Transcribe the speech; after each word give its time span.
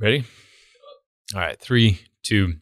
Ready? 0.00 0.24
All 1.34 1.40
right, 1.40 1.60
three, 1.60 1.98
two. 2.22 2.54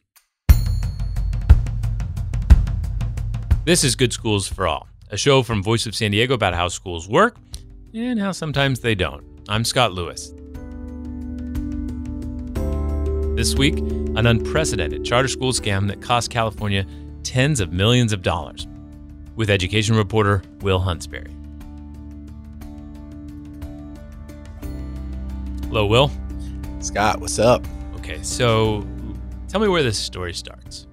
This 3.63 3.83
is 3.83 3.95
Good 3.95 4.11
Schools 4.11 4.47
for 4.47 4.65
All, 4.65 4.87
a 5.11 5.17
show 5.17 5.43
from 5.43 5.61
Voice 5.61 5.85
of 5.85 5.95
San 5.95 6.09
Diego 6.09 6.33
about 6.33 6.55
how 6.55 6.67
schools 6.67 7.07
work 7.07 7.37
and 7.93 8.19
how 8.19 8.31
sometimes 8.31 8.79
they 8.79 8.95
don't. 8.95 9.23
I'm 9.47 9.63
Scott 9.63 9.93
Lewis. 9.93 10.33
This 13.37 13.53
week, 13.53 13.77
an 13.77 14.25
unprecedented 14.25 15.05
charter 15.05 15.27
school 15.27 15.51
scam 15.51 15.87
that 15.89 16.01
cost 16.01 16.31
California 16.31 16.87
tens 17.21 17.59
of 17.59 17.71
millions 17.71 18.13
of 18.13 18.23
dollars, 18.23 18.65
with 19.35 19.51
education 19.51 19.95
reporter 19.95 20.41
Will 20.61 20.79
Huntsberry. 20.79 21.31
Hello, 25.65 25.85
Will. 25.85 26.09
Scott, 26.79 27.19
what's 27.19 27.39
up? 27.39 27.65
Okay, 27.95 28.21
so 28.21 28.85
tell 29.47 29.59
me 29.59 29.67
where 29.67 29.81
this 29.81 29.97
story 29.97 30.33
starts. 30.33 30.85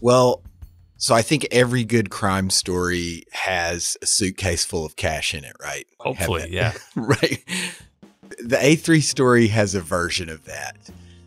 Well, 0.00 0.42
so 0.96 1.14
I 1.14 1.22
think 1.22 1.46
every 1.50 1.84
good 1.84 2.10
crime 2.10 2.48
story 2.48 3.24
has 3.32 3.98
a 4.02 4.06
suitcase 4.06 4.64
full 4.64 4.86
of 4.86 4.96
cash 4.96 5.34
in 5.34 5.44
it, 5.44 5.54
right? 5.60 5.86
Hopefully, 6.00 6.48
yeah. 6.50 6.72
right. 6.96 7.44
The 8.38 8.56
A3 8.56 9.02
story 9.02 9.48
has 9.48 9.74
a 9.74 9.80
version 9.80 10.28
of 10.28 10.44
that. 10.46 10.76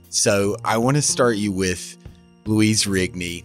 So 0.09 0.57
I 0.65 0.77
want 0.77 0.95
to 0.95 1.01
start 1.01 1.37
you 1.37 1.51
with 1.51 1.97
Luis 2.45 2.85
Rigney. 2.85 3.43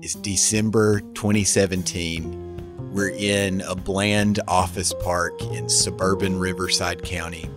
It's 0.00 0.14
December 0.14 1.00
2017. 1.00 2.92
We're 2.92 3.10
in 3.10 3.62
a 3.62 3.74
bland 3.74 4.40
office 4.46 4.94
park 4.94 5.42
in 5.42 5.68
suburban 5.68 6.38
Riverside 6.38 7.02
County. 7.02 7.50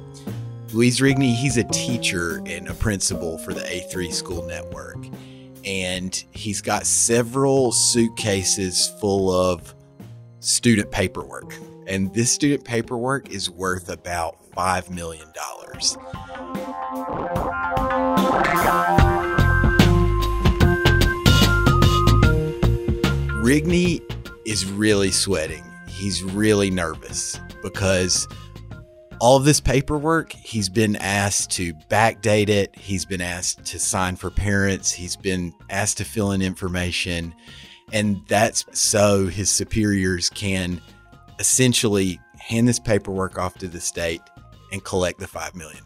Luis 0.73 1.01
Rigney, 1.01 1.35
he's 1.35 1.57
a 1.57 1.63
teacher 1.65 2.41
and 2.47 2.67
a 2.67 2.73
principal 2.73 3.37
for 3.37 3.53
the 3.53 3.61
A3 3.61 4.11
school 4.11 4.41
network. 4.47 4.97
And 5.63 6.15
he's 6.31 6.61
got 6.61 6.87
several 6.87 7.71
suitcases 7.71 8.87
full 8.99 9.31
of 9.31 9.75
student 10.39 10.89
paperwork. 10.89 11.53
And 11.85 12.11
this 12.15 12.31
student 12.31 12.65
paperwork 12.65 13.29
is 13.29 13.51
worth 13.51 13.89
about 13.89 14.37
$5 14.53 14.89
million. 14.89 15.27
Rigney 23.43 24.01
is 24.47 24.65
really 24.71 25.11
sweating. 25.11 25.63
He's 25.87 26.23
really 26.23 26.71
nervous 26.71 27.39
because 27.61 28.27
all 29.23 29.37
of 29.37 29.45
this 29.45 29.61
paperwork, 29.61 30.33
he's 30.33 30.67
been 30.67 30.97
asked 30.97 31.49
to 31.49 31.73
backdate 31.89 32.49
it. 32.49 32.77
He's 32.77 33.05
been 33.05 33.21
asked 33.21 33.63
to 33.67 33.79
sign 33.79 34.17
for 34.17 34.29
parents. 34.29 34.91
He's 34.91 35.15
been 35.15 35.53
asked 35.69 35.99
to 35.99 36.03
fill 36.03 36.33
in 36.33 36.41
information. 36.41 37.33
And 37.93 38.19
that's 38.27 38.65
so 38.77 39.27
his 39.27 39.49
superiors 39.49 40.29
can 40.29 40.81
essentially 41.39 42.19
hand 42.37 42.67
this 42.67 42.79
paperwork 42.79 43.37
off 43.37 43.57
to 43.59 43.69
the 43.69 43.79
state 43.79 44.19
and 44.73 44.83
collect 44.83 45.21
the 45.21 45.25
$5 45.25 45.55
million. 45.55 45.83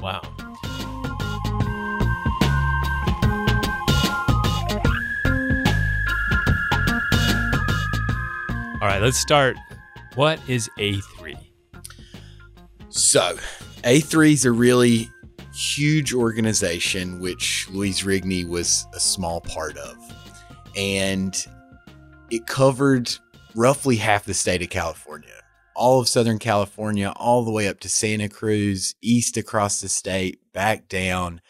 Wow. 0.00 0.22
All 8.82 8.88
right, 8.88 9.00
let's 9.00 9.20
start. 9.20 9.56
What 10.16 10.40
is 10.48 10.68
A3? 10.78 11.15
So, 12.96 13.36
A3 13.84 14.32
is 14.32 14.46
a 14.46 14.52
really 14.52 15.10
huge 15.52 16.14
organization, 16.14 17.20
which 17.20 17.68
Luis 17.70 18.04
Rigney 18.04 18.48
was 18.48 18.86
a 18.94 19.00
small 19.00 19.42
part 19.42 19.76
of. 19.76 19.96
And 20.74 21.36
it 22.30 22.46
covered 22.46 23.14
roughly 23.54 23.96
half 23.96 24.24
the 24.24 24.32
state 24.32 24.62
of 24.62 24.70
California, 24.70 25.42
all 25.74 26.00
of 26.00 26.08
Southern 26.08 26.38
California, 26.38 27.12
all 27.16 27.44
the 27.44 27.50
way 27.50 27.68
up 27.68 27.80
to 27.80 27.90
Santa 27.90 28.30
Cruz, 28.30 28.94
east 29.02 29.36
across 29.36 29.82
the 29.82 29.90
state, 29.90 30.40
back 30.54 30.88
down. 30.88 31.42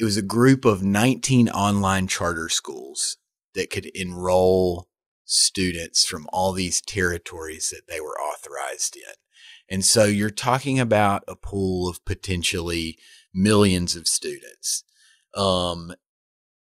It 0.00 0.04
was 0.04 0.16
a 0.16 0.22
group 0.22 0.64
of 0.64 0.82
19 0.82 1.48
online 1.50 2.08
charter 2.08 2.48
schools 2.48 3.18
that 3.54 3.70
could 3.70 3.86
enroll 3.86 4.88
students 5.24 6.04
from 6.04 6.26
all 6.32 6.52
these 6.52 6.80
territories 6.80 7.70
that 7.70 7.92
they 7.92 8.00
were 8.00 8.18
authorized 8.20 8.96
in. 8.96 9.14
And 9.68 9.84
so 9.84 10.04
you're 10.04 10.30
talking 10.30 10.78
about 10.78 11.24
a 11.26 11.36
pool 11.36 11.88
of 11.88 12.04
potentially 12.04 12.98
millions 13.32 13.96
of 13.96 14.06
students. 14.06 14.84
Um, 15.34 15.94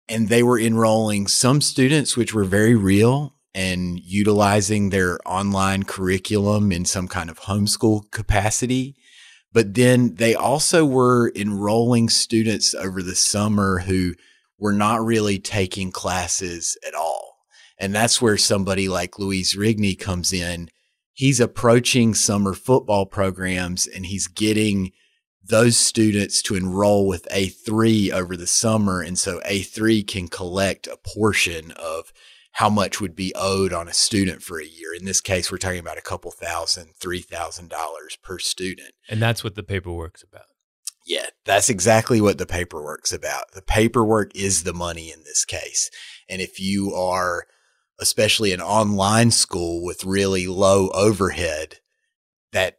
and 0.08 0.28
they 0.28 0.42
were 0.42 0.58
enrolling 0.58 1.26
some 1.26 1.60
students, 1.60 2.16
which 2.16 2.34
were 2.34 2.44
very 2.44 2.74
real 2.74 3.36
and 3.54 3.98
utilizing 4.00 4.90
their 4.90 5.18
online 5.26 5.82
curriculum 5.84 6.70
in 6.70 6.84
some 6.84 7.08
kind 7.08 7.30
of 7.30 7.40
homeschool 7.40 8.10
capacity. 8.10 8.96
But 9.52 9.74
then 9.74 10.14
they 10.16 10.34
also 10.34 10.84
were 10.84 11.32
enrolling 11.34 12.08
students 12.08 12.74
over 12.74 13.02
the 13.02 13.16
summer 13.16 13.80
who 13.80 14.14
were 14.58 14.72
not 14.72 15.04
really 15.04 15.38
taking 15.38 15.90
classes 15.90 16.76
at 16.86 16.94
all. 16.94 17.29
And 17.80 17.94
that's 17.94 18.22
where 18.22 18.36
somebody 18.36 18.88
like 18.88 19.18
Luis 19.18 19.56
Rigney 19.56 19.98
comes 19.98 20.32
in 20.32 20.70
he's 21.20 21.38
approaching 21.38 22.14
summer 22.14 22.54
football 22.54 23.04
programs 23.04 23.86
and 23.86 24.06
he's 24.06 24.26
getting 24.26 24.90
those 25.42 25.76
students 25.76 26.40
to 26.40 26.54
enroll 26.54 27.06
with 27.06 27.28
A3 27.30 28.10
over 28.10 28.38
the 28.38 28.46
summer. 28.46 29.02
And 29.02 29.18
so 29.18 29.38
A3 29.40 30.06
can 30.06 30.28
collect 30.28 30.86
a 30.86 30.96
portion 30.96 31.72
of 31.72 32.10
how 32.52 32.70
much 32.70 33.02
would 33.02 33.14
be 33.14 33.34
owed 33.34 33.74
on 33.74 33.86
a 33.86 33.92
student 33.92 34.42
for 34.42 34.58
a 34.58 34.64
year. 34.64 34.94
In 34.98 35.04
this 35.04 35.20
case, 35.20 35.52
we're 35.52 35.58
talking 35.58 35.78
about 35.78 35.98
a 35.98 36.02
couple 36.02 36.30
thousand, 36.30 36.94
three 36.98 37.20
thousand 37.20 37.68
dollars 37.68 38.16
per 38.22 38.38
student. 38.38 38.92
And 39.06 39.20
that's 39.20 39.44
what 39.44 39.56
the 39.56 39.62
paperwork's 39.62 40.22
about. 40.22 40.46
Yeah, 41.06 41.26
that's 41.44 41.68
exactly 41.68 42.22
what 42.22 42.38
the 42.38 42.46
paperwork's 42.46 43.12
about. 43.12 43.52
The 43.52 43.62
paperwork 43.62 44.34
is 44.34 44.64
the 44.64 44.74
money 44.74 45.12
in 45.12 45.22
this 45.24 45.44
case. 45.44 45.90
And 46.30 46.40
if 46.40 46.58
you 46.58 46.94
are 46.94 47.44
especially 48.00 48.52
an 48.52 48.60
online 48.60 49.30
school 49.30 49.82
with 49.84 50.04
really 50.04 50.46
low 50.46 50.88
overhead, 50.88 51.78
that 52.52 52.78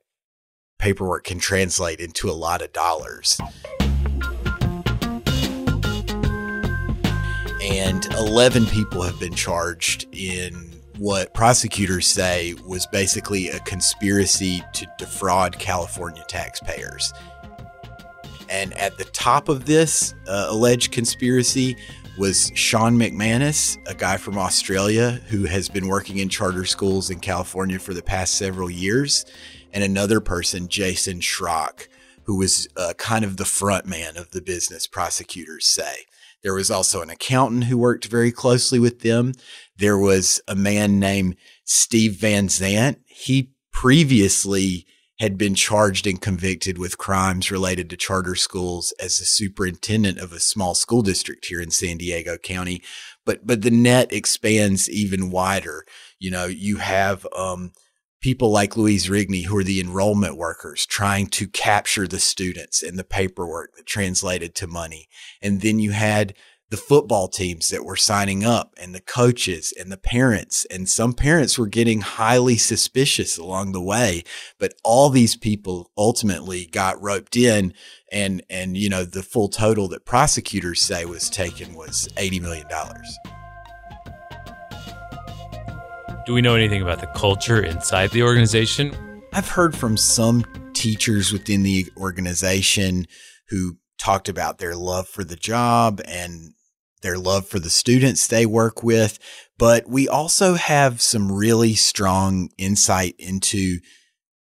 paperwork 0.80 1.24
can 1.24 1.40
translate 1.40 2.00
into 2.00 2.30
a 2.30 2.34
lot 2.34 2.62
of 2.62 2.74
dollars. 2.74 3.40
And 7.62 8.06
11 8.14 8.66
people 8.66 9.04
have 9.04 9.20
been 9.20 9.34
charged 9.34 10.08
in 10.12 10.72
what 10.98 11.34
prosecutors 11.34 12.08
say 12.08 12.56
was 12.68 12.86
basically 12.88 13.50
a 13.50 13.60
conspiracy 13.60 14.64
to 14.74 14.88
defraud 14.98 15.58
California 15.58 16.24
taxpayers. 16.28 17.14
And 18.50 18.74
at 18.74 18.98
the 18.98 19.06
top 19.06 19.48
of 19.50 19.66
this 19.66 20.14
uh, 20.28 20.48
alleged 20.50 20.92
conspiracy 20.92 21.78
was 22.18 22.52
Sean 22.56 22.98
McManus, 22.98 23.78
a 23.88 23.96
guy 23.96 24.18
from 24.18 24.38
Australia 24.38 25.22
who 25.30 25.46
has 25.46 25.70
been 25.70 25.88
working 25.88 26.18
in 26.18 26.30
charter 26.30 26.66
schools 26.66 27.10
in 27.10 27.20
California 27.20 27.80
for 27.80 27.94
the 27.94 28.04
past 28.04 28.36
several 28.36 28.70
years, 28.70 29.26
and 29.74 29.84
another 29.84 30.20
person, 30.20 30.68
Jason 30.68 31.20
Schrock, 31.20 31.88
who 32.24 32.38
was 32.38 32.68
uh, 32.76 32.94
kind 32.98 33.24
of 33.24 33.38
the 33.38 33.46
front 33.46 33.86
man 33.86 34.18
of 34.18 34.32
the 34.32 34.42
business, 34.42 34.88
prosecutors 34.88 35.66
say. 35.66 36.06
There 36.44 36.54
was 36.54 36.70
also 36.70 37.02
an 37.02 37.10
accountant 37.10 37.66
who 37.66 37.78
worked 37.78 38.06
very 38.06 38.32
closely 38.32 38.80
with 38.80 39.02
them. 39.02 39.34
There 39.78 39.98
was 39.98 40.42
a 40.48 40.56
man 40.56 41.00
named 41.00 41.38
Steve 41.64 42.16
Van 42.16 42.48
Zant. 42.48 42.98
He 43.06 43.52
previously 43.72 44.86
had 45.22 45.38
been 45.38 45.54
charged 45.54 46.08
and 46.08 46.20
convicted 46.20 46.80
with 46.80 46.98
crimes 46.98 47.52
related 47.52 47.92
to 47.92 47.96
charter 47.96 48.34
schools 48.34 48.92
as 49.00 49.20
the 49.20 49.26
superintendent 49.26 50.18
of 50.18 50.34
a 50.34 50.40
small 50.40 50.74
school 50.74 51.04
district 51.04 51.46
here 51.46 51.62
in 51.62 51.70
San 51.70 51.98
Diego 51.98 52.40
County. 52.40 52.82
But 53.24 53.46
but 53.46 53.62
the 53.62 53.70
net 53.70 54.12
expands 54.12 54.90
even 54.90 55.30
wider. 55.30 55.86
You 56.18 56.32
know, 56.32 56.48
you 56.48 56.78
have 56.78 57.28
um, 57.36 57.72
people 58.20 58.50
like 58.50 58.76
Luis 58.76 59.10
Rigney 59.10 59.46
who 59.46 59.56
are 59.58 59.64
the 59.64 59.80
enrollment 59.80 60.38
workers 60.38 60.88
trying 60.88 61.28
to 61.28 61.48
capture 61.48 62.08
the 62.08 62.20
students 62.20 62.82
and 62.82 62.98
the 62.98 63.04
paperwork 63.04 63.76
that 63.76 63.86
translated 63.86 64.56
to 64.56 64.66
money. 64.66 65.08
And 65.40 65.62
then 65.62 65.78
you 65.78 65.92
had 65.92 66.34
the 66.72 66.78
football 66.78 67.28
teams 67.28 67.70
that 67.70 67.84
were 67.84 67.98
signing 67.98 68.46
up 68.46 68.74
and 68.82 68.96
the 68.96 69.02
coaches 69.02 69.74
and 69.78 69.92
the 69.92 69.98
parents. 69.98 70.66
And 70.72 70.88
some 70.88 71.12
parents 71.12 71.60
were 71.60 71.68
getting 71.68 72.00
highly 72.00 72.56
suspicious 72.56 73.38
along 73.38 73.74
the 73.74 73.82
way. 73.82 74.24
But 74.58 74.74
all 74.82 75.10
these 75.10 75.36
people 75.36 75.92
ultimately 75.98 76.68
got 76.68 77.02
roped 77.02 77.36
in. 77.36 77.74
And, 78.10 78.42
and, 78.50 78.78
you 78.78 78.88
know, 78.88 79.04
the 79.04 79.22
full 79.22 79.50
total 79.50 79.90
that 79.90 80.06
prosecutors 80.06 80.82
say 80.82 81.04
was 81.04 81.30
taken 81.30 81.76
was 81.76 82.08
$80 82.16 82.42
million. 82.42 82.68
Do 86.26 86.34
we 86.34 86.42
know 86.42 86.56
anything 86.56 86.82
about 86.82 87.02
the 87.02 87.08
culture 87.08 87.62
inside 87.62 88.12
the 88.12 88.24
organization? 88.24 88.96
I've 89.34 89.50
heard 89.50 89.76
from 89.76 89.98
some 89.98 90.46
teachers 90.74 91.34
within 91.34 91.64
the 91.64 91.88
organization 91.98 93.08
who 93.50 93.76
talked 94.00 94.30
about 94.30 94.58
their 94.58 94.76
love 94.76 95.10
for 95.10 95.26
the 95.26 95.36
job 95.36 96.00
and 96.06 96.54
their 97.02 97.18
love 97.18 97.48
for 97.48 97.60
the 97.60 97.70
students 97.70 98.28
they 98.28 98.46
work 98.46 98.84
with. 98.84 99.20
But 99.58 99.88
we 99.88 100.08
also 100.08 100.56
have 100.56 101.02
some 101.02 101.32
really 101.32 101.76
strong 101.76 102.50
insight 102.58 103.16
into 103.20 103.80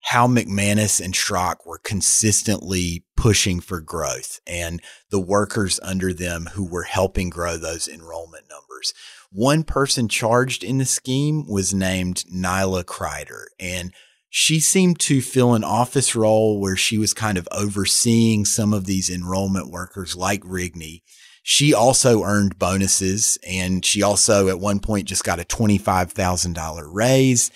how 0.04 0.26
McManus 0.26 1.02
and 1.02 1.14
Schrock 1.14 1.66
were 1.66 1.78
consistently 1.78 3.04
pushing 3.16 3.58
for 3.60 3.80
growth 3.80 4.38
and 4.46 4.82
the 5.10 5.20
workers 5.20 5.80
under 5.82 6.12
them 6.12 6.50
who 6.52 6.64
were 6.64 6.82
helping 6.82 7.30
grow 7.30 7.56
those 7.56 7.88
enrollment 7.88 8.44
numbers. 8.50 8.92
One 9.30 9.64
person 9.64 10.08
charged 10.08 10.62
in 10.62 10.76
the 10.76 10.84
scheme 10.84 11.48
was 11.48 11.72
named 11.72 12.24
Nyla 12.32 12.84
Kreider, 12.84 13.46
and 13.58 13.92
she 14.28 14.60
seemed 14.60 15.00
to 15.00 15.22
fill 15.22 15.54
an 15.54 15.64
office 15.64 16.14
role 16.14 16.60
where 16.60 16.76
she 16.76 16.98
was 16.98 17.14
kind 17.14 17.38
of 17.38 17.48
overseeing 17.50 18.44
some 18.44 18.74
of 18.74 18.84
these 18.84 19.08
enrollment 19.08 19.70
workers 19.70 20.14
like 20.14 20.42
Rigney. 20.42 21.00
She 21.46 21.74
also 21.74 22.22
earned 22.22 22.58
bonuses 22.58 23.38
and 23.46 23.84
she 23.84 24.02
also 24.02 24.48
at 24.48 24.58
one 24.58 24.80
point 24.80 25.06
just 25.06 25.24
got 25.24 25.38
a 25.38 25.44
$25,000 25.44 26.88
raise. 26.90 27.50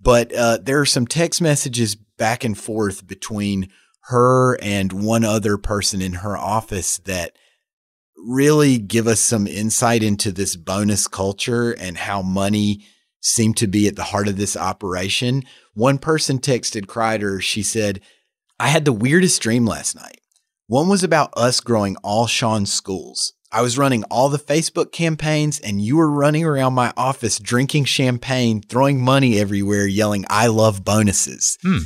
But 0.00 0.32
uh, 0.32 0.58
there 0.62 0.80
are 0.80 0.86
some 0.86 1.08
text 1.08 1.42
messages 1.42 1.96
back 1.96 2.44
and 2.44 2.56
forth 2.56 3.04
between 3.04 3.68
her 4.04 4.56
and 4.62 4.92
one 4.92 5.24
other 5.24 5.58
person 5.58 6.00
in 6.00 6.14
her 6.14 6.36
office 6.36 6.98
that 6.98 7.36
really 8.16 8.78
give 8.78 9.08
us 9.08 9.18
some 9.18 9.48
insight 9.48 10.04
into 10.04 10.30
this 10.30 10.54
bonus 10.54 11.08
culture 11.08 11.72
and 11.72 11.98
how 11.98 12.22
money 12.22 12.86
seemed 13.20 13.56
to 13.56 13.66
be 13.66 13.88
at 13.88 13.96
the 13.96 14.04
heart 14.04 14.28
of 14.28 14.36
this 14.36 14.56
operation. 14.56 15.42
One 15.74 15.98
person 15.98 16.38
texted 16.38 16.86
Kreider, 16.86 17.42
she 17.42 17.64
said, 17.64 18.00
I 18.60 18.68
had 18.68 18.84
the 18.84 18.92
weirdest 18.92 19.42
dream 19.42 19.66
last 19.66 19.96
night. 19.96 20.20
One 20.72 20.88
was 20.88 21.04
about 21.04 21.34
us 21.36 21.60
growing 21.60 21.96
all 21.96 22.26
Sean's 22.26 22.72
schools. 22.72 23.34
I 23.52 23.60
was 23.60 23.76
running 23.76 24.04
all 24.04 24.30
the 24.30 24.38
Facebook 24.38 24.90
campaigns 24.90 25.60
and 25.60 25.82
you 25.82 25.98
were 25.98 26.10
running 26.10 26.44
around 26.44 26.72
my 26.72 26.94
office 26.96 27.38
drinking 27.38 27.84
champagne, 27.84 28.62
throwing 28.62 28.98
money 28.98 29.38
everywhere, 29.38 29.86
yelling, 29.86 30.24
I 30.30 30.46
love 30.46 30.82
bonuses. 30.82 31.58
Hmm. 31.62 31.76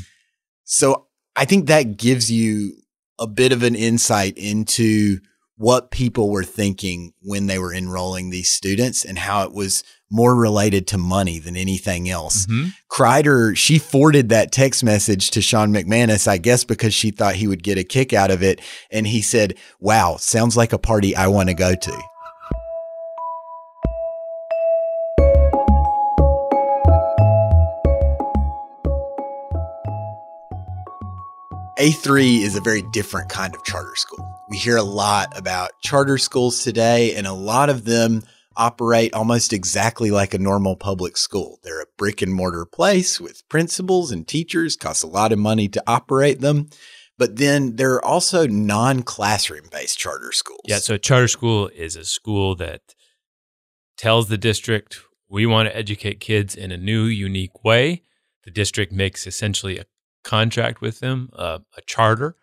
So 0.63 1.09
I 1.35 1.47
think 1.47 1.67
that 1.67 1.97
gives 1.97 2.31
you 2.31 2.75
a 3.19 3.27
bit 3.27 3.51
of 3.51 3.65
an 3.65 3.75
insight 3.75 4.39
into 4.39 5.19
what 5.57 5.91
people 5.91 6.31
were 6.31 6.45
thinking 6.45 7.13
when 7.23 7.47
they 7.47 7.59
were 7.59 7.73
enrolling 7.73 8.31
these 8.31 8.51
students 8.51 9.05
and 9.05 9.19
how 9.19 9.43
it 9.43 9.53
was 9.53 9.83
more 10.11 10.37
related 10.37 10.87
to 10.87 10.99
money 10.99 11.39
than 11.39 11.57
anything 11.57 12.09
else. 12.09 12.47
Mm-hmm. 12.47 12.69
Kreider, 12.91 13.57
she 13.57 13.79
forwarded 13.79 14.29
that 14.29 14.53
text 14.53 14.85
message 14.85 15.31
to 15.31 15.41
Sean 15.41 15.73
McManus, 15.73 16.29
I 16.29 16.39
guess 16.39 16.65
because 16.65 16.95
she 16.95 17.11
thought 17.11 17.37
he 17.37 17.49
would 17.49 17.63
get 17.63 17.79
a 17.79 17.85
kick 17.85 18.13
out 18.13 18.31
of 18.31 18.43
it. 18.43 18.61
And 18.91 19.07
he 19.07 19.23
said, 19.23 19.57
Wow, 19.81 20.17
sounds 20.17 20.57
like 20.57 20.73
a 20.73 20.79
party 20.79 21.17
I 21.17 21.27
want 21.27 21.49
to 21.49 21.55
go 21.55 21.75
to. 21.75 22.03
A3 31.79 32.41
is 32.41 32.57
a 32.57 32.63
very 32.63 32.81
different 32.81 33.29
kind 33.29 33.55
of 33.55 33.63
charter 33.63 33.97
school. 33.97 34.27
We 34.49 34.57
hear 34.57 34.79
a 34.79 34.83
lot 34.83 35.37
about 35.37 35.73
charter 35.83 36.17
schools 36.17 36.65
today, 36.65 37.15
and 37.15 37.27
a 37.27 37.35
lot 37.35 37.69
of 37.69 37.85
them 37.85 38.23
operate 38.57 39.13
almost 39.13 39.53
exactly 39.53 40.11
like 40.11 40.33
a 40.33 40.39
normal 40.39 40.77
public 40.77 41.19
school. 41.19 41.61
They're 41.63 41.83
a 41.83 41.87
brick 41.99 42.23
and 42.23 42.33
mortar 42.33 42.65
place 42.65 43.21
with 43.21 43.47
principals 43.51 44.11
and 44.11 44.27
teachers, 44.27 44.75
costs 44.75 45.03
a 45.03 45.07
lot 45.07 45.33
of 45.33 45.39
money 45.39 45.69
to 45.69 45.83
operate 45.87 46.41
them. 46.41 46.71
But 47.19 47.37
then 47.37 47.77
there 47.77 47.93
are 47.93 48.05
also 48.05 48.47
non 48.47 49.03
classroom 49.03 49.69
based 49.71 49.99
charter 49.99 50.33
schools. 50.33 50.63
Yeah. 50.65 50.79
So 50.79 50.95
a 50.95 50.99
charter 50.99 51.29
school 51.29 51.69
is 51.69 51.95
a 51.95 52.07
school 52.07 52.55
that 52.55 52.95
tells 53.99 54.29
the 54.29 54.39
district, 54.39 55.01
we 55.29 55.45
want 55.45 55.69
to 55.69 55.77
educate 55.77 56.21
kids 56.21 56.55
in 56.57 56.73
a 56.73 56.79
new, 56.79 57.05
unique 57.05 57.63
way. 57.63 58.03
The 58.45 58.51
district 58.51 58.93
makes 58.93 59.27
essentially 59.27 59.79
a 59.79 59.85
contract 60.27 60.81
with 60.81 61.01
them, 61.01 61.31
uh, 61.35 61.61
a 61.77 61.81
charter. 61.83 62.37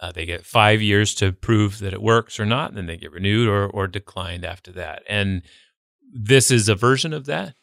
Uh, 0.00 0.12
they 0.12 0.24
get 0.24 0.46
five 0.46 0.80
years 0.80 1.14
to 1.16 1.32
prove 1.32 1.80
that 1.80 1.92
it 1.92 2.00
works 2.02 2.38
or 2.38 2.46
not, 2.46 2.70
and 2.70 2.78
then 2.78 2.86
they 2.86 2.96
get 2.96 3.12
renewed 3.12 3.48
or, 3.48 3.66
or 3.66 3.86
declined 3.86 4.44
after 4.44 4.70
that. 4.72 5.02
And 5.08 5.42
this 6.12 6.50
is 6.50 6.68
a 6.68 6.74
version 6.74 7.12
of 7.12 7.26
that? 7.26 7.54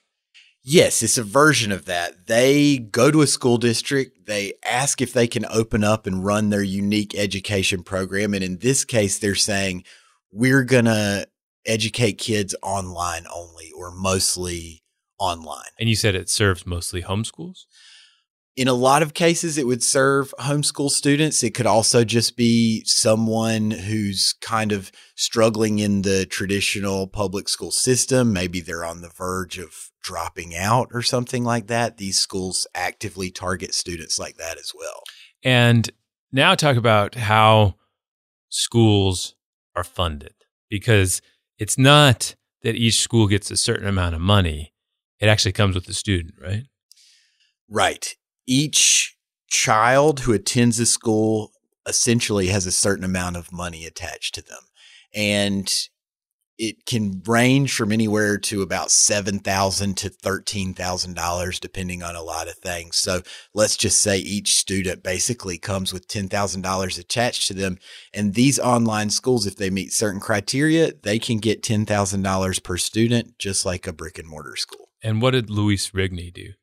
Yes, 0.63 1.01
it's 1.01 1.17
a 1.17 1.23
version 1.23 1.71
of 1.71 1.85
that. 1.85 2.27
They 2.27 2.77
go 2.77 3.09
to 3.09 3.21
a 3.21 3.27
school 3.27 3.57
district, 3.57 4.27
they 4.27 4.53
ask 4.63 5.01
if 5.01 5.13
they 5.13 5.27
can 5.27 5.45
open 5.45 5.83
up 5.83 6.05
and 6.05 6.23
run 6.23 6.49
their 6.49 6.63
unique 6.63 7.15
education 7.15 7.81
program. 7.81 8.33
And 8.33 8.43
in 8.43 8.57
this 8.59 8.85
case, 8.85 9.17
they're 9.17 9.35
saying, 9.35 9.83
we're 10.31 10.63
going 10.63 10.85
to 10.85 11.27
educate 11.65 12.13
kids 12.17 12.55
online 12.61 13.25
only 13.33 13.71
or 13.75 13.91
mostly 13.91 14.83
online. 15.17 15.71
And 15.79 15.89
you 15.89 15.95
said 15.95 16.15
it 16.15 16.29
serves 16.29 16.65
mostly 16.65 17.01
homeschools? 17.01 17.65
In 18.57 18.67
a 18.67 18.73
lot 18.73 19.01
of 19.01 19.13
cases, 19.13 19.57
it 19.57 19.65
would 19.65 19.81
serve 19.81 20.33
homeschool 20.39 20.89
students. 20.89 21.41
It 21.41 21.53
could 21.53 21.65
also 21.65 22.03
just 22.03 22.35
be 22.35 22.83
someone 22.85 23.71
who's 23.71 24.33
kind 24.41 24.73
of 24.73 24.91
struggling 25.15 25.79
in 25.79 26.01
the 26.01 26.25
traditional 26.25 27.07
public 27.07 27.47
school 27.47 27.71
system. 27.71 28.33
Maybe 28.33 28.59
they're 28.59 28.83
on 28.83 29.01
the 29.01 29.09
verge 29.09 29.57
of 29.57 29.89
dropping 30.03 30.55
out 30.55 30.89
or 30.93 31.01
something 31.01 31.45
like 31.45 31.67
that. 31.67 31.97
These 31.97 32.19
schools 32.19 32.67
actively 32.75 33.31
target 33.31 33.73
students 33.73 34.19
like 34.19 34.35
that 34.35 34.57
as 34.57 34.73
well. 34.77 35.01
And 35.43 35.89
now 36.31 36.53
talk 36.55 36.75
about 36.75 37.15
how 37.15 37.75
schools 38.49 39.35
are 39.75 39.83
funded 39.85 40.33
because 40.69 41.21
it's 41.57 41.77
not 41.77 42.35
that 42.63 42.75
each 42.75 42.99
school 42.99 43.27
gets 43.27 43.49
a 43.49 43.57
certain 43.57 43.87
amount 43.87 44.15
of 44.15 44.21
money. 44.21 44.73
It 45.21 45.27
actually 45.27 45.53
comes 45.53 45.75
with 45.75 45.85
the 45.85 45.93
student, 45.93 46.33
right? 46.41 46.63
Right 47.69 48.15
each 48.47 49.17
child 49.47 50.21
who 50.21 50.33
attends 50.33 50.79
a 50.79 50.85
school 50.85 51.51
essentially 51.85 52.47
has 52.47 52.65
a 52.65 52.71
certain 52.71 53.03
amount 53.03 53.37
of 53.37 53.51
money 53.51 53.85
attached 53.85 54.35
to 54.35 54.41
them. 54.41 54.59
And 55.13 55.71
it 56.57 56.85
can 56.85 57.23
range 57.25 57.73
from 57.73 57.91
anywhere 57.91 58.37
to 58.37 58.61
about 58.61 58.91
seven 58.91 59.39
thousand 59.39 59.97
to 59.97 60.09
thirteen 60.09 60.75
thousand 60.75 61.15
dollars, 61.15 61.59
depending 61.59 62.03
on 62.03 62.15
a 62.15 62.21
lot 62.21 62.47
of 62.47 62.55
things. 62.55 62.97
So 62.97 63.23
let's 63.55 63.75
just 63.75 63.97
say 63.99 64.19
each 64.19 64.55
student 64.55 65.01
basically 65.01 65.57
comes 65.57 65.91
with 65.91 66.07
ten 66.07 66.27
thousand 66.27 66.61
dollars 66.61 66.99
attached 66.99 67.47
to 67.47 67.55
them. 67.55 67.79
And 68.13 68.35
these 68.35 68.59
online 68.59 69.09
schools, 69.09 69.47
if 69.47 69.55
they 69.55 69.71
meet 69.71 69.91
certain 69.91 70.19
criteria, 70.19 70.91
they 71.01 71.17
can 71.17 71.39
get 71.39 71.63
ten 71.63 71.85
thousand 71.85 72.21
dollars 72.21 72.59
per 72.59 72.77
student, 72.77 73.39
just 73.39 73.65
like 73.65 73.87
a 73.87 73.93
brick 73.93 74.19
and 74.19 74.27
mortar 74.27 74.55
school. 74.55 74.89
And 75.03 75.19
what 75.19 75.31
did 75.31 75.49
Luis 75.49 75.89
Rigney 75.89 76.31
do? 76.31 76.53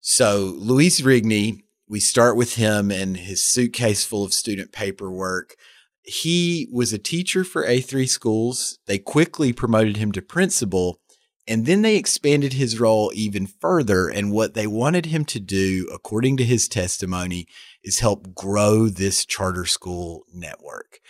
So 0.00 0.54
Luis 0.56 1.00
Rigney, 1.00 1.62
we 1.88 2.00
start 2.00 2.36
with 2.36 2.56
him 2.56 2.90
and 2.90 3.16
his 3.16 3.42
suitcase 3.42 4.04
full 4.04 4.24
of 4.24 4.32
student 4.32 4.72
paperwork. 4.72 5.56
He 6.02 6.68
was 6.72 6.92
a 6.92 6.98
teacher 6.98 7.44
for 7.44 7.66
A3 7.66 8.08
schools. 8.08 8.78
They 8.86 8.98
quickly 8.98 9.52
promoted 9.52 9.96
him 9.96 10.12
to 10.12 10.22
principal, 10.22 11.00
and 11.46 11.66
then 11.66 11.82
they 11.82 11.96
expanded 11.96 12.54
his 12.54 12.78
role 12.78 13.10
even 13.14 13.46
further. 13.46 14.08
And 14.08 14.32
what 14.32 14.54
they 14.54 14.66
wanted 14.66 15.06
him 15.06 15.24
to 15.26 15.40
do, 15.40 15.88
according 15.92 16.36
to 16.38 16.44
his 16.44 16.68
testimony, 16.68 17.46
is 17.82 17.98
help 17.98 18.34
grow 18.34 18.88
this 18.88 19.24
charter 19.24 19.64
school 19.64 20.24
network. 20.32 21.00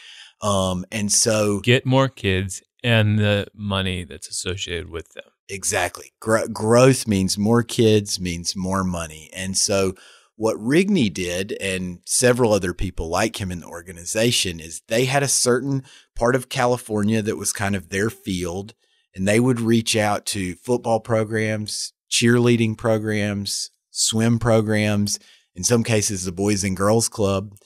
Um, 0.41 0.85
and 0.93 1.13
so 1.13 1.61
get 1.61 1.85
more 1.85 2.09
kids 2.09 2.63
and 2.85 3.19
the 3.19 3.49
money 3.55 4.05
that's 4.05 4.29
associated 4.29 4.89
with 4.89 5.13
them. 5.15 5.25
Exactly. 5.49 6.13
Gro- 6.21 6.49
growth 6.49 7.07
means 7.07 7.39
more 7.39 7.63
kids, 7.63 8.21
means 8.21 8.55
more 8.55 8.85
money. 8.85 9.31
And 9.35 9.57
so, 9.57 9.95
what 10.37 10.57
Rigney 10.57 11.13
did, 11.13 11.57
and 11.61 11.99
several 12.05 12.53
other 12.53 12.73
people 12.73 13.09
like 13.09 13.41
him 13.41 13.51
in 13.51 13.59
the 13.59 13.67
organization, 13.67 14.61
is 14.61 14.83
they 14.87 15.07
had 15.07 15.25
a 15.25 15.29
certain 15.29 15.83
part 16.15 16.37
of 16.37 16.49
California 16.49 17.21
that 17.23 17.37
was 17.37 17.53
kind 17.53 17.75
of 17.75 17.89
their 17.89 18.09
field, 18.09 18.75
and 19.15 19.27
they 19.27 19.41
would 19.41 19.61
reach 19.61 19.97
out 19.97 20.27
to 20.27 20.55
football 20.55 21.01
programs, 21.01 21.93
cheerleading 22.09 22.79
programs, 22.79 23.71
swim 23.91 24.39
programs, 24.39 25.19
in 25.57 25.65
some 25.65 25.83
cases, 25.83 26.25
the 26.25 26.31
Boys 26.31 26.63
and 26.63 26.77
Girls 26.77 27.09
Club. 27.09 27.57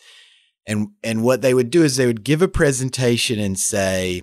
And, 0.66 0.88
and 1.04 1.22
what 1.22 1.42
they 1.42 1.52
would 1.52 1.68
do 1.68 1.82
is 1.82 1.96
they 1.96 2.06
would 2.06 2.24
give 2.24 2.40
a 2.40 2.48
presentation 2.48 3.38
and 3.38 3.58
say, 3.58 4.22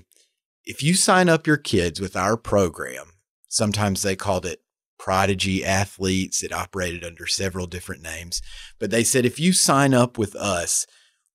if 0.65 0.81
you 0.81 0.95
sign 0.95 1.29
up 1.29 1.45
your 1.45 1.57
kids 1.57 2.01
with 2.01 2.15
our 2.15 2.35
program, 2.35 3.11
Sometimes 3.49 4.01
they 4.01 4.15
called 4.15 4.45
it 4.45 4.61
prodigy 4.97 5.65
athletes. 5.65 6.43
It 6.43 6.53
operated 6.53 7.03
under 7.03 7.27
several 7.27 7.67
different 7.67 8.01
names. 8.01 8.41
But 8.79 8.91
they 8.91 9.03
said 9.03 9.25
if 9.25 9.39
you 9.39 9.51
sign 9.51 9.93
up 9.93 10.17
with 10.17 10.35
us, 10.35 10.85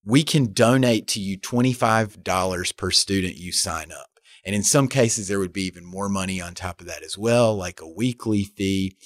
we 0.05 0.23
can 0.23 0.53
donate 0.53 1.07
to 1.09 1.21
you 1.21 1.39
$25 1.39 2.77
per 2.77 2.91
student 2.91 3.37
you 3.37 3.53
sign 3.53 3.91
up. 3.91 4.21
And 4.45 4.55
in 4.55 4.63
some 4.63 4.89
cases, 4.89 5.29
there 5.29 5.39
would 5.39 5.55
be 5.55 5.65
even 5.65 5.85
more 5.85 6.11
money 6.11 6.41
on 6.41 6.55
top 6.55 6.81
of 6.81 6.87
that 6.87 7.03
as 7.03 7.17
well, 7.17 7.57
like 7.57 7.81
a 7.81 7.89
weekly 7.89 8.45
fee. 8.45 8.97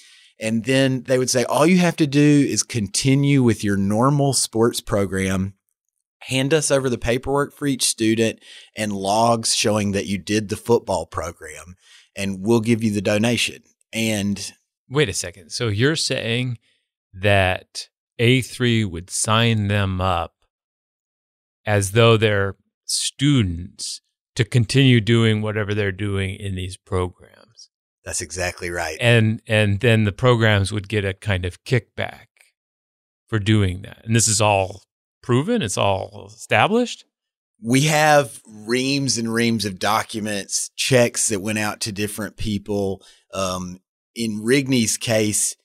And 0.40 0.64
then 0.64 1.04
they 1.04 1.18
would 1.18 1.30
say, 1.30 1.44
all 1.44 1.66
you 1.66 1.78
have 1.78 1.96
to 1.96 2.06
do 2.06 2.20
is 2.48 2.62
continue 2.62 3.42
with 3.42 3.62
your 3.62 3.76
normal 3.76 4.32
sports 4.32 4.80
program. 4.80 5.54
Hand 6.22 6.52
us 6.52 6.72
over 6.72 6.90
the 6.90 6.98
paperwork 6.98 7.54
for 7.54 7.66
each 7.66 7.84
student 7.84 8.40
and 8.76 8.92
logs 8.92 9.54
showing 9.54 9.92
that 9.92 10.06
you 10.06 10.18
did 10.18 10.48
the 10.48 10.56
football 10.56 11.06
program, 11.06 11.76
and 12.18 12.44
we'll 12.44 12.60
give 12.60 12.82
you 12.82 12.90
the 12.90 13.00
donation. 13.00 13.62
And 13.92 14.52
wait 14.90 15.08
a 15.08 15.14
second. 15.14 15.50
So 15.50 15.68
you're 15.68 15.96
saying 15.96 16.58
that 17.14 17.88
A3 18.20 18.90
would 18.90 19.08
sign 19.08 19.68
them 19.68 20.00
up 20.00 20.34
as 21.64 21.92
though 21.92 22.16
they're 22.16 22.56
students 22.84 24.00
to 24.34 24.44
continue 24.44 25.00
doing 25.00 25.40
whatever 25.42 25.75
they're 25.75 25.92
doing 25.92 26.34
in 26.34 26.54
these 26.54 26.76
programs. 26.76 27.70
That's 28.04 28.20
exactly 28.20 28.70
right. 28.70 28.96
And 29.00 29.42
and 29.46 29.80
then 29.80 30.04
the 30.04 30.12
programs 30.12 30.72
would 30.72 30.88
get 30.88 31.04
a 31.04 31.14
kind 31.14 31.44
of 31.44 31.62
kickback 31.64 32.26
for 33.28 33.38
doing 33.38 33.82
that. 33.82 34.02
And 34.04 34.16
this 34.16 34.28
is 34.28 34.40
all 34.40 34.82
proven, 35.22 35.62
it's 35.62 35.76
all 35.76 36.30
established. 36.34 37.04
We 37.62 37.82
have 37.82 38.40
reams 38.46 39.18
and 39.18 39.32
reams 39.32 39.64
of 39.64 39.78
documents, 39.78 40.70
checks 40.76 41.28
that 41.28 41.40
went 41.40 41.58
out 41.58 41.80
to 41.82 41.92
different 41.92 42.36
people. 42.36 43.02
Um, 43.34 43.80
in 44.14 44.40
Rigney's 44.40 44.96
case, 44.96 45.56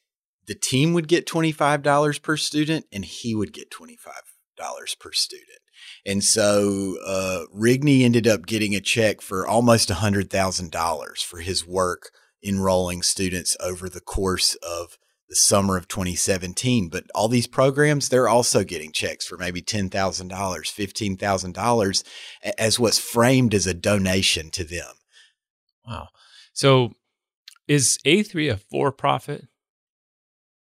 the 0.48 0.56
team 0.56 0.94
would 0.94 1.08
get 1.08 1.28
$25 1.28 2.22
per 2.22 2.38
student 2.38 2.86
and 2.92 3.06
he 3.06 3.36
would 3.36 3.54
get 3.54 3.72
$25 3.72 5.00
per 5.00 5.12
student. 5.12 5.60
And 6.06 6.24
so 6.24 6.98
uh, 7.06 7.44
Rigney 7.56 8.04
ended 8.04 8.28
up 8.28 8.46
getting 8.46 8.76
a 8.76 8.82
check 8.82 9.22
for 9.22 9.48
almost 9.48 9.90
$100,000 9.90 11.24
for 11.24 11.40
his 11.40 11.66
work 11.66 12.12
enrolling 12.44 13.02
students 13.02 13.56
over 13.60 13.88
the 13.88 14.02
course 14.02 14.56
of 14.56 14.98
the 15.34 15.38
summer 15.38 15.78
of 15.78 15.88
2017. 15.88 16.90
But 16.90 17.06
all 17.16 17.28
these 17.28 17.48
programs, 17.48 18.10
they're 18.10 18.30
also 18.30 18.64
getting 18.64 18.92
checks 18.92 19.26
for 19.26 19.36
maybe 19.36 19.64
$10,000, 19.64 19.90
$15,000 19.90 22.04
as 22.60 22.80
what's 22.80 23.00
framed 23.00 23.56
as 23.56 23.66
a 23.66 23.74
donation 23.74 24.52
to 24.52 24.64
them. 24.64 24.94
Wow. 25.88 26.10
So 26.54 26.92
is 27.68 27.98
A3 28.06 28.52
a 28.52 28.58
for 28.58 28.92
profit? 28.92 29.48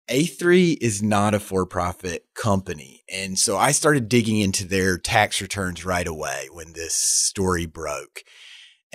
A3 0.09 0.79
is 0.81 1.03
not 1.03 1.35
a 1.35 1.39
for 1.39 1.67
profit 1.67 2.25
company. 2.33 3.03
And 3.07 3.37
so 3.37 3.57
I 3.57 3.71
started 3.71 4.09
digging 4.09 4.39
into 4.39 4.65
their 4.65 4.97
tax 4.97 5.43
returns 5.43 5.85
right 5.85 6.07
away 6.07 6.47
when 6.51 6.73
this 6.73 6.95
story 6.95 7.67
broke. 7.67 8.23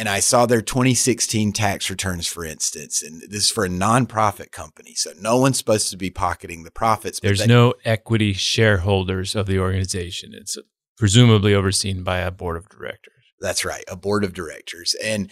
And 0.00 0.08
I 0.08 0.20
saw 0.20 0.46
their 0.46 0.62
2016 0.62 1.52
tax 1.52 1.90
returns, 1.90 2.26
for 2.26 2.42
instance, 2.42 3.02
and 3.02 3.20
this 3.28 3.44
is 3.44 3.50
for 3.50 3.66
a 3.66 3.68
nonprofit 3.68 4.50
company. 4.50 4.94
So 4.94 5.10
no 5.20 5.36
one's 5.36 5.58
supposed 5.58 5.90
to 5.90 5.98
be 5.98 6.08
pocketing 6.08 6.62
the 6.62 6.70
profits. 6.70 7.20
There's 7.20 7.40
they- 7.40 7.46
no 7.46 7.74
equity 7.84 8.32
shareholders 8.32 9.36
of 9.36 9.46
the 9.46 9.58
organization. 9.58 10.32
It's 10.32 10.56
presumably 10.96 11.52
overseen 11.54 12.02
by 12.02 12.20
a 12.20 12.30
board 12.30 12.56
of 12.56 12.70
directors. 12.70 13.12
That's 13.40 13.62
right, 13.62 13.84
a 13.88 13.96
board 13.96 14.24
of 14.24 14.32
directors. 14.32 14.96
And 15.04 15.30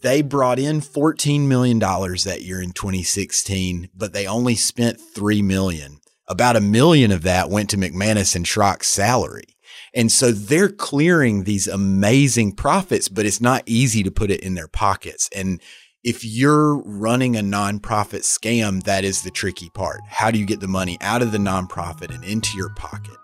they 0.00 0.22
brought 0.22 0.58
in 0.58 0.80
$14 0.80 1.42
million 1.42 1.78
that 1.78 2.40
year 2.40 2.62
in 2.62 2.72
2016, 2.72 3.90
but 3.94 4.14
they 4.14 4.26
only 4.26 4.54
spent 4.54 4.98
3 4.98 5.42
million. 5.42 5.98
About 6.26 6.56
a 6.56 6.62
million 6.62 7.12
of 7.12 7.20
that 7.24 7.50
went 7.50 7.68
to 7.68 7.76
McManus 7.76 8.34
and 8.34 8.46
Schrock's 8.46 8.88
salary. 8.88 9.56
And 9.94 10.10
so 10.10 10.32
they're 10.32 10.68
clearing 10.68 11.44
these 11.44 11.66
amazing 11.66 12.52
profits, 12.52 13.08
but 13.08 13.26
it's 13.26 13.40
not 13.40 13.62
easy 13.66 14.02
to 14.02 14.10
put 14.10 14.30
it 14.30 14.40
in 14.40 14.54
their 14.54 14.68
pockets. 14.68 15.28
And 15.34 15.60
if 16.02 16.24
you're 16.24 16.76
running 16.84 17.36
a 17.36 17.40
nonprofit 17.40 18.22
scam, 18.22 18.82
that 18.84 19.04
is 19.04 19.22
the 19.22 19.30
tricky 19.30 19.68
part. 19.70 20.00
How 20.08 20.30
do 20.30 20.38
you 20.38 20.46
get 20.46 20.60
the 20.60 20.68
money 20.68 20.96
out 21.00 21.22
of 21.22 21.32
the 21.32 21.38
nonprofit 21.38 22.14
and 22.14 22.24
into 22.24 22.56
your 22.56 22.70
pocket? 22.70 23.16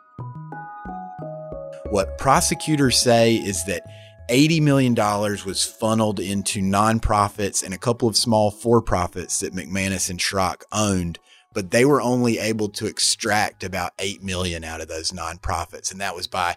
What 1.90 2.18
prosecutors 2.18 2.99
say 2.99 3.37
is 3.37 3.64
that 3.66 3.82
$80 4.28 4.61
million 4.61 4.94
was 4.94 5.64
funneled 5.64 6.18
into 6.18 6.61
nonprofits 6.61 7.64
and 7.64 7.73
a 7.73 7.78
couple 7.78 8.08
of 8.08 8.16
small 8.16 8.50
for 8.50 8.82
profits 8.82 9.40
that 9.40 9.54
McManus 9.54 10.11
and 10.11 10.18
Schrock 10.18 10.62
owned, 10.73 11.20
but 11.56 11.72
they 11.72 11.84
were 11.84 12.00
only 12.00 12.38
able 12.38 12.68
to 12.68 12.86
extract 12.86 13.64
about 13.64 13.92
8 13.98 14.22
million 14.22 14.62
out 14.62 14.80
of 14.80 14.86
those 14.86 15.10
nonprofits. 15.10 15.90
And 15.90 16.00
that 16.00 16.14
was 16.14 16.28
by 16.28 16.56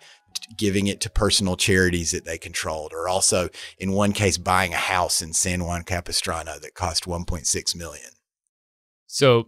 giving 0.55 0.85
it 0.85 1.01
to 1.01 1.09
personal 1.09 1.57
charities 1.57 2.11
that 2.11 2.25
they 2.25 2.37
controlled, 2.37 2.93
or 2.93 3.09
also 3.09 3.49
in 3.79 3.93
one 3.93 4.13
case, 4.13 4.37
buying 4.37 4.73
a 4.73 4.77
house 4.77 5.21
in 5.21 5.33
San 5.33 5.63
Juan 5.63 5.83
Capistrano 5.83 6.59
that 6.59 6.75
cost 6.75 7.05
1.6 7.05 7.75
million. 7.75 8.11
So 9.07 9.47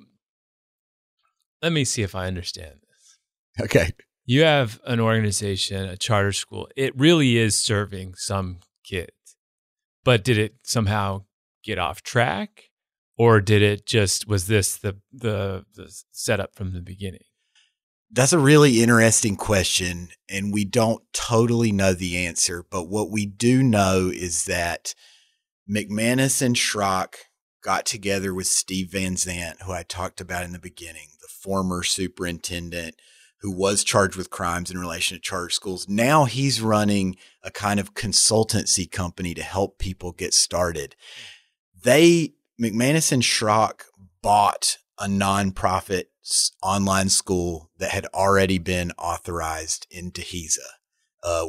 let 1.61 1.71
me 1.71 1.85
see 1.85 2.01
if 2.01 2.15
I 2.15 2.25
understand 2.25 2.79
this. 2.87 3.65
Okay 3.67 3.91
you 4.31 4.43
have 4.43 4.79
an 4.85 5.01
organization, 5.01 5.89
a 5.89 5.97
charter 5.97 6.31
school. 6.31 6.69
It 6.77 6.97
really 6.97 7.37
is 7.37 7.57
serving 7.57 8.15
some 8.15 8.59
kids. 8.83 9.11
But 10.05 10.23
did 10.23 10.37
it 10.37 10.55
somehow 10.63 11.25
get 11.63 11.77
off 11.77 12.01
track? 12.01 12.70
Or 13.17 13.41
did 13.41 13.61
it 13.61 13.85
just 13.85 14.27
was 14.27 14.47
this 14.47 14.77
the 14.77 14.97
the, 15.11 15.65
the 15.75 15.93
setup 16.11 16.55
from 16.55 16.73
the 16.73 16.81
beginning? 16.81 17.23
That's 18.13 18.33
a 18.33 18.39
really 18.39 18.81
interesting 18.81 19.37
question, 19.37 20.09
and 20.29 20.51
we 20.51 20.65
don't 20.65 21.01
totally 21.13 21.71
know 21.71 21.93
the 21.93 22.25
answer. 22.25 22.65
But 22.69 22.89
what 22.89 23.09
we 23.09 23.25
do 23.25 23.63
know 23.63 24.11
is 24.13 24.45
that 24.45 24.93
McManus 25.69 26.41
and 26.41 26.55
Schrock 26.55 27.15
got 27.63 27.85
together 27.85 28.33
with 28.33 28.47
Steve 28.47 28.91
Van 28.91 29.15
Zant, 29.15 29.61
who 29.61 29.71
I 29.71 29.83
talked 29.83 30.19
about 30.19 30.43
in 30.43 30.51
the 30.51 30.59
beginning, 30.59 31.09
the 31.21 31.27
former 31.27 31.83
superintendent 31.83 32.95
who 33.41 33.51
was 33.51 33.83
charged 33.83 34.15
with 34.15 34.29
crimes 34.29 34.69
in 34.69 34.77
relation 34.77 35.17
to 35.17 35.21
charter 35.21 35.49
schools. 35.49 35.89
Now 35.89 36.25
he's 36.25 36.61
running 36.61 37.15
a 37.43 37.49
kind 37.49 37.79
of 37.79 37.95
consultancy 37.95 38.89
company 38.89 39.33
to 39.33 39.41
help 39.41 39.79
people 39.79 40.11
get 40.11 40.33
started. 40.33 40.95
They, 41.83 42.33
McManus 42.61 43.11
and 43.11 43.23
Schrock 43.23 43.85
bought 44.21 44.77
a 44.99 45.07
nonprofit 45.07 46.05
online 46.61 47.09
school 47.09 47.71
that 47.79 47.89
had 47.89 48.05
already 48.13 48.59
been 48.59 48.91
authorized 48.99 49.87
in 49.89 50.11
Dehesa. 50.11 50.59
Uh, 51.23 51.47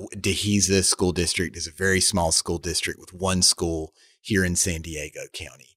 School 0.82 1.12
District 1.12 1.54
is 1.54 1.66
a 1.66 1.72
very 1.72 2.00
small 2.00 2.32
school 2.32 2.58
district 2.58 2.98
with 2.98 3.12
one 3.12 3.42
school 3.42 3.92
here 4.22 4.42
in 4.42 4.56
San 4.56 4.80
Diego 4.80 5.20
County. 5.34 5.76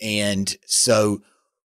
And 0.00 0.56
so 0.66 1.20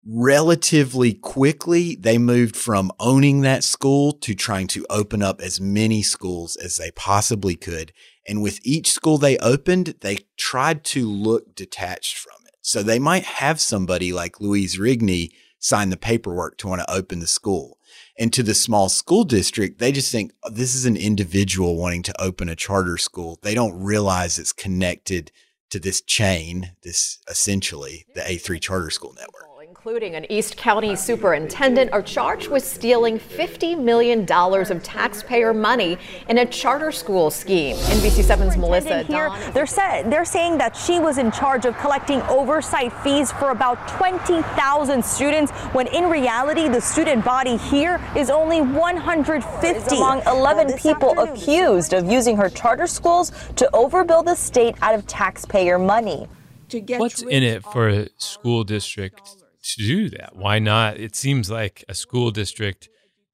relatively 0.05 1.13
quickly, 1.13 1.95
they 1.95 2.17
moved 2.17 2.57
from 2.57 2.91
owning 2.99 3.41
that 3.41 3.63
school 3.63 4.11
to 4.11 4.35
trying 4.35 4.67
to 4.67 4.85
open 4.89 5.21
up 5.21 5.39
as 5.39 5.61
many 5.61 6.01
schools 6.03 6.57
as 6.57 6.75
they 6.75 6.91
possibly 6.91 7.55
could. 7.55 7.93
And 8.27 8.41
with 8.41 8.59
each 8.63 8.89
school 8.89 9.17
they 9.17 9.37
opened, 9.37 9.95
they 10.01 10.19
tried 10.37 10.83
to 10.85 11.09
look 11.09 11.55
detached 11.55 12.17
from. 12.17 12.44
So 12.65 12.81
they 12.81 12.97
might 12.97 13.25
have 13.25 13.61
somebody 13.61 14.11
like 14.11 14.41
Luis 14.41 14.79
Rigney 14.79 15.29
sign 15.59 15.91
the 15.91 15.97
paperwork 15.97 16.57
to 16.57 16.67
want 16.67 16.81
to 16.81 16.91
open 16.91 17.19
the 17.19 17.27
school. 17.27 17.77
And 18.17 18.33
to 18.33 18.41
the 18.41 18.55
small 18.55 18.89
school 18.89 19.23
district, 19.23 19.77
they 19.77 19.91
just 19.91 20.11
think 20.11 20.31
oh, 20.43 20.49
this 20.49 20.73
is 20.73 20.83
an 20.83 20.97
individual 20.97 21.77
wanting 21.77 22.01
to 22.01 22.21
open 22.21 22.49
a 22.49 22.55
charter 22.55 22.97
school. 22.97 23.37
They 23.43 23.53
don't 23.53 23.79
realize 23.79 24.39
it's 24.39 24.51
connected 24.51 25.31
to 25.69 25.79
this 25.79 26.01
chain, 26.01 26.71
this 26.81 27.19
essentially 27.29 28.07
the 28.15 28.21
A3 28.21 28.59
charter 28.59 28.89
school 28.89 29.13
network 29.13 29.54
including 29.85 30.15
an 30.15 30.25
East 30.31 30.57
County 30.57 30.95
superintendent, 30.95 31.93
are 31.93 32.01
charged 32.01 32.47
with 32.47 32.65
stealing 32.65 33.19
$50 33.19 33.79
million 33.79 34.25
of 34.27 34.81
taxpayer 34.81 35.53
money 35.53 35.99
in 36.27 36.39
a 36.39 36.45
charter 36.47 36.91
school 36.91 37.29
scheme. 37.29 37.75
NBC7's 37.75 38.57
Melissa 38.57 39.03
here, 39.03 39.29
they're, 39.53 39.67
said, 39.67 40.09
they're 40.09 40.25
saying 40.25 40.57
that 40.57 40.75
she 40.75 40.99
was 40.99 41.19
in 41.19 41.31
charge 41.31 41.65
of 41.65 41.77
collecting 41.77 42.19
oversight 42.23 42.91
fees 43.03 43.31
for 43.33 43.51
about 43.51 43.87
20,000 43.89 45.05
students, 45.05 45.51
when 45.75 45.85
in 45.85 46.09
reality, 46.09 46.67
the 46.67 46.81
student 46.81 47.23
body 47.23 47.55
here 47.55 48.01
is 48.17 48.31
only 48.31 48.61
150 48.61 49.97
among 49.97 50.23
11 50.25 50.79
people 50.79 51.11
accused 51.19 51.93
of 51.93 52.11
using 52.11 52.35
her 52.35 52.49
charter 52.49 52.87
schools 52.87 53.31
to 53.55 53.69
overbill 53.71 54.25
the 54.25 54.33
state 54.33 54.73
out 54.81 54.95
of 54.95 55.05
taxpayer 55.05 55.77
money. 55.77 56.27
What's 56.71 57.21
in 57.21 57.43
it 57.43 57.63
for 57.63 57.87
a 57.87 58.09
school 58.17 58.63
district 58.63 59.44
to 59.73 59.77
do 59.77 60.09
that. 60.09 60.35
Why 60.35 60.59
not? 60.59 60.97
It 60.97 61.15
seems 61.15 61.49
like 61.49 61.83
a 61.89 61.95
school 61.95 62.31
district, 62.31 62.89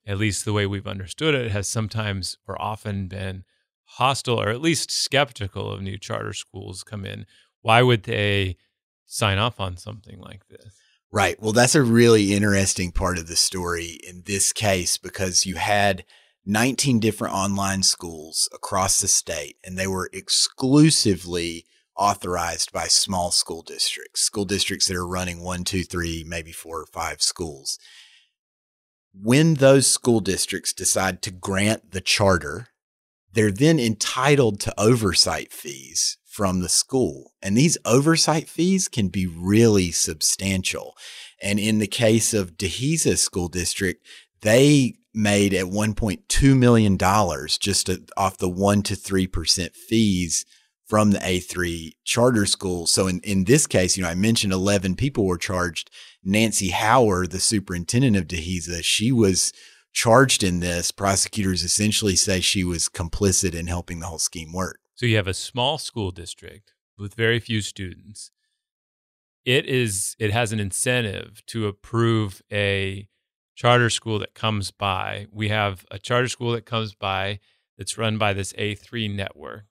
at 0.05 0.17
least 0.17 0.45
the 0.45 0.53
way 0.53 0.65
we've 0.65 0.87
understood 0.87 1.35
it, 1.35 1.51
has 1.51 1.67
sometimes 1.67 2.37
or 2.47 2.59
often 2.61 3.07
been 3.07 3.43
hostile 3.85 4.41
or 4.41 4.49
at 4.49 4.61
least 4.61 4.89
skeptical 4.89 5.71
of 5.71 5.81
new 5.81 5.97
charter 5.97 6.33
schools 6.33 6.83
come 6.83 7.05
in. 7.05 7.25
Why 7.61 7.81
would 7.81 8.03
they 8.03 8.57
sign 9.05 9.37
off 9.37 9.59
on 9.59 9.77
something 9.77 10.19
like 10.19 10.47
this? 10.47 10.79
Right. 11.11 11.41
Well, 11.41 11.51
that's 11.51 11.75
a 11.75 11.83
really 11.83 12.33
interesting 12.33 12.93
part 12.93 13.17
of 13.17 13.27
the 13.27 13.35
story 13.35 13.99
in 14.07 14.23
this 14.25 14.53
case 14.53 14.95
because 14.95 15.45
you 15.45 15.55
had 15.55 16.05
19 16.45 17.01
different 17.01 17.35
online 17.35 17.83
schools 17.83 18.47
across 18.53 19.01
the 19.01 19.09
state 19.09 19.57
and 19.63 19.77
they 19.77 19.87
were 19.87 20.09
exclusively 20.13 21.65
authorized 22.01 22.71
by 22.71 22.87
small 22.87 23.29
school 23.29 23.61
districts, 23.61 24.21
school 24.21 24.43
districts 24.43 24.87
that 24.87 24.97
are 24.97 25.07
running 25.07 25.39
one, 25.43 25.63
two, 25.63 25.83
three, 25.83 26.25
maybe 26.27 26.51
four 26.51 26.81
or 26.81 26.87
five 26.87 27.21
schools. 27.21 27.77
When 29.13 29.55
those 29.55 29.85
school 29.85 30.19
districts 30.19 30.73
decide 30.73 31.21
to 31.21 31.31
grant 31.31 31.91
the 31.91 32.01
charter, 32.01 32.69
they're 33.31 33.51
then 33.51 33.79
entitled 33.79 34.59
to 34.61 34.73
oversight 34.79 35.53
fees 35.53 36.17
from 36.25 36.61
the 36.61 36.69
school. 36.69 37.33
And 37.39 37.55
these 37.55 37.77
oversight 37.85 38.49
fees 38.49 38.87
can 38.87 39.09
be 39.09 39.27
really 39.27 39.91
substantial. 39.91 40.95
And 41.39 41.59
in 41.59 41.77
the 41.77 41.87
case 41.87 42.33
of 42.33 42.57
Dehesa 42.57 43.17
School 43.17 43.47
District, 43.47 44.03
they 44.41 44.95
made 45.13 45.53
at 45.53 45.65
$1.2 45.65 46.57
million 46.57 46.97
just 47.59 47.89
off 48.17 48.37
the 48.37 48.49
1 48.49 48.81
to 48.83 48.95
3% 48.95 49.75
fees 49.75 50.45
from 50.91 51.11
the 51.11 51.19
A3 51.19 51.93
charter 52.03 52.45
school. 52.45 52.85
So 52.85 53.07
in, 53.07 53.21
in 53.21 53.45
this 53.45 53.65
case, 53.65 53.95
you 53.95 54.03
know, 54.03 54.09
I 54.09 54.13
mentioned 54.13 54.51
11 54.51 54.95
people 54.97 55.25
were 55.25 55.37
charged. 55.37 55.89
Nancy 56.21 56.71
Howard, 56.71 57.31
the 57.31 57.39
superintendent 57.39 58.17
of 58.17 58.27
Dehesa, 58.27 58.83
she 58.83 59.09
was 59.09 59.53
charged 59.93 60.43
in 60.43 60.59
this. 60.59 60.91
Prosecutors 60.91 61.63
essentially 61.63 62.17
say 62.17 62.41
she 62.41 62.65
was 62.65 62.89
complicit 62.89 63.55
in 63.55 63.67
helping 63.67 64.01
the 64.01 64.07
whole 64.07 64.19
scheme 64.19 64.51
work. 64.51 64.79
So 64.95 65.05
you 65.05 65.15
have 65.15 65.29
a 65.29 65.33
small 65.33 65.77
school 65.77 66.11
district 66.11 66.73
with 66.97 67.13
very 67.13 67.39
few 67.39 67.61
students. 67.61 68.31
It 69.45 69.65
is 69.67 70.17
it 70.19 70.31
has 70.31 70.51
an 70.51 70.59
incentive 70.59 71.41
to 71.45 71.67
approve 71.67 72.41
a 72.51 73.07
charter 73.55 73.89
school 73.89 74.19
that 74.19 74.33
comes 74.33 74.71
by. 74.71 75.27
We 75.31 75.47
have 75.47 75.85
a 75.89 75.97
charter 75.97 76.27
school 76.27 76.51
that 76.51 76.65
comes 76.65 76.93
by 76.93 77.39
that's 77.77 77.97
run 77.97 78.17
by 78.17 78.33
this 78.33 78.51
A3 78.53 79.15
network. 79.15 79.70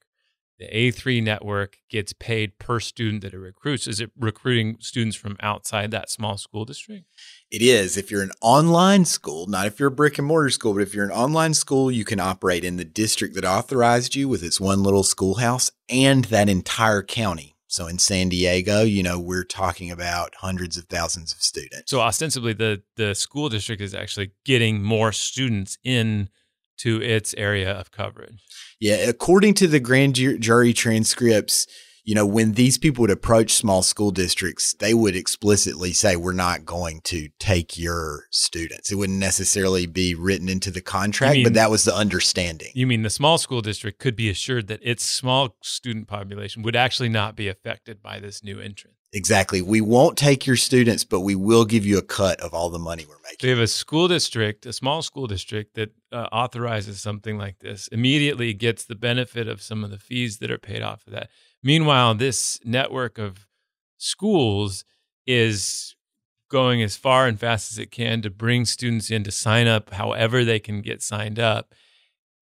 The 0.60 0.66
A3 0.66 1.22
network 1.22 1.78
gets 1.88 2.12
paid 2.12 2.58
per 2.58 2.80
student 2.80 3.22
that 3.22 3.32
it 3.32 3.38
recruits. 3.38 3.86
Is 3.86 3.98
it 3.98 4.10
recruiting 4.14 4.76
students 4.78 5.16
from 5.16 5.38
outside 5.40 5.90
that 5.90 6.10
small 6.10 6.36
school 6.36 6.66
district? 6.66 7.06
It 7.50 7.62
is. 7.62 7.96
If 7.96 8.10
you're 8.10 8.22
an 8.22 8.32
online 8.42 9.06
school, 9.06 9.46
not 9.46 9.66
if 9.66 9.80
you're 9.80 9.88
a 9.88 9.90
brick 9.90 10.18
and 10.18 10.26
mortar 10.26 10.50
school, 10.50 10.74
but 10.74 10.82
if 10.82 10.92
you're 10.92 11.06
an 11.06 11.12
online 11.12 11.54
school, 11.54 11.90
you 11.90 12.04
can 12.04 12.20
operate 12.20 12.62
in 12.62 12.76
the 12.76 12.84
district 12.84 13.34
that 13.36 13.44
authorized 13.46 14.14
you 14.14 14.28
with 14.28 14.42
its 14.42 14.60
one 14.60 14.82
little 14.82 15.02
schoolhouse 15.02 15.70
and 15.88 16.26
that 16.26 16.50
entire 16.50 17.02
county. 17.02 17.56
So 17.66 17.86
in 17.86 17.98
San 17.98 18.28
Diego, 18.28 18.82
you 18.82 19.02
know, 19.02 19.18
we're 19.18 19.44
talking 19.44 19.90
about 19.90 20.34
hundreds 20.40 20.76
of 20.76 20.84
thousands 20.86 21.32
of 21.32 21.40
students. 21.40 21.90
So 21.90 22.00
ostensibly 22.00 22.52
the 22.52 22.82
the 22.96 23.14
school 23.14 23.48
district 23.48 23.80
is 23.80 23.94
actually 23.94 24.32
getting 24.44 24.82
more 24.82 25.12
students 25.12 25.78
in 25.84 26.28
to 26.80 27.02
its 27.02 27.34
area 27.36 27.72
of 27.72 27.90
coverage. 27.90 28.42
Yeah, 28.80 28.96
according 28.96 29.54
to 29.54 29.66
the 29.66 29.80
grand 29.80 30.14
jury 30.14 30.72
transcripts, 30.72 31.66
you 32.04 32.14
know, 32.14 32.26
when 32.26 32.52
these 32.52 32.78
people 32.78 33.02
would 33.02 33.10
approach 33.10 33.52
small 33.52 33.82
school 33.82 34.10
districts, 34.10 34.74
they 34.74 34.94
would 34.94 35.14
explicitly 35.14 35.92
say, 35.92 36.16
We're 36.16 36.32
not 36.32 36.64
going 36.64 37.02
to 37.04 37.28
take 37.38 37.78
your 37.78 38.24
students. 38.30 38.90
It 38.90 38.96
wouldn't 38.96 39.18
necessarily 39.18 39.86
be 39.86 40.14
written 40.14 40.48
into 40.48 40.70
the 40.70 40.80
contract, 40.80 41.34
mean, 41.34 41.44
but 41.44 41.54
that 41.54 41.70
was 41.70 41.84
the 41.84 41.94
understanding. 41.94 42.70
You 42.74 42.86
mean 42.86 43.02
the 43.02 43.10
small 43.10 43.38
school 43.38 43.60
district 43.60 43.98
could 43.98 44.16
be 44.16 44.30
assured 44.30 44.68
that 44.68 44.80
its 44.82 45.04
small 45.04 45.56
student 45.62 46.08
population 46.08 46.62
would 46.62 46.76
actually 46.76 47.10
not 47.10 47.36
be 47.36 47.48
affected 47.48 48.02
by 48.02 48.18
this 48.18 48.42
new 48.42 48.58
entrant? 48.58 48.96
Exactly. 49.12 49.60
We 49.60 49.80
won't 49.80 50.16
take 50.16 50.46
your 50.46 50.56
students, 50.56 51.04
but 51.04 51.20
we 51.20 51.34
will 51.34 51.64
give 51.64 51.84
you 51.84 51.98
a 51.98 52.02
cut 52.02 52.40
of 52.40 52.54
all 52.54 52.70
the 52.70 52.78
money 52.78 53.04
we're 53.08 53.16
making. 53.24 53.48
You 53.48 53.56
have 53.56 53.62
a 53.62 53.66
school 53.66 54.06
district, 54.06 54.66
a 54.66 54.72
small 54.72 55.02
school 55.02 55.26
district 55.26 55.74
that 55.74 55.90
uh, 56.12 56.26
authorizes 56.32 57.00
something 57.00 57.38
like 57.38 57.58
this, 57.60 57.88
immediately 57.88 58.52
gets 58.52 58.84
the 58.84 58.94
benefit 58.94 59.48
of 59.48 59.62
some 59.62 59.84
of 59.84 59.90
the 59.90 59.98
fees 59.98 60.38
that 60.38 60.50
are 60.50 60.58
paid 60.58 60.82
off 60.82 61.06
of 61.06 61.12
that. 61.12 61.28
Meanwhile, 61.62 62.14
this 62.14 62.58
network 62.64 63.18
of 63.18 63.46
schools 63.98 64.84
is 65.26 65.94
going 66.50 66.82
as 66.82 66.96
far 66.96 67.26
and 67.26 67.38
fast 67.38 67.70
as 67.70 67.78
it 67.78 67.90
can 67.90 68.22
to 68.22 68.30
bring 68.30 68.64
students 68.64 69.10
in 69.10 69.22
to 69.22 69.30
sign 69.30 69.68
up 69.68 69.90
however 69.94 70.44
they 70.44 70.58
can 70.58 70.82
get 70.82 71.02
signed 71.02 71.38
up, 71.38 71.74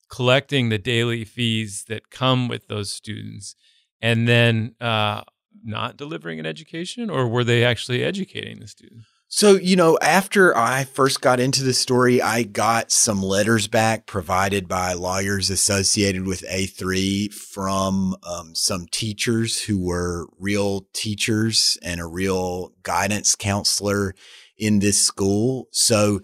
collecting 0.09 0.69
the 0.69 0.77
daily 0.77 1.25
fees 1.25 1.85
that 1.89 2.09
come 2.09 2.47
with 2.47 2.67
those 2.67 2.91
students, 2.91 3.55
and 4.01 4.27
then 4.27 4.75
uh, 4.79 5.21
not 5.63 5.97
delivering 5.97 6.39
an 6.39 6.45
education, 6.45 7.09
or 7.09 7.27
were 7.27 7.43
they 7.43 7.65
actually 7.65 8.03
educating 8.03 8.59
the 8.59 8.67
students? 8.67 9.07
So, 9.29 9.55
you 9.55 9.75
know, 9.75 9.97
after 10.01 10.57
I 10.57 10.85
first 10.85 11.19
got 11.19 11.41
into 11.41 11.61
the 11.61 11.73
story, 11.73 12.21
I 12.21 12.43
got 12.43 12.91
some 12.91 13.21
letters 13.21 13.67
back 13.67 14.05
provided 14.05 14.69
by 14.69 14.93
lawyers 14.93 15.49
associated 15.49 16.25
with 16.25 16.45
A3 16.49 17.33
from 17.33 18.15
um, 18.23 18.55
some 18.55 18.87
teachers 18.89 19.61
who 19.63 19.83
were 19.83 20.27
real 20.39 20.87
teachers 20.93 21.77
and 21.83 21.99
a 21.99 22.05
real 22.05 22.71
guidance 22.83 23.35
counselor 23.35 24.15
in 24.57 24.79
this 24.79 25.01
school. 25.01 25.67
So 25.71 26.21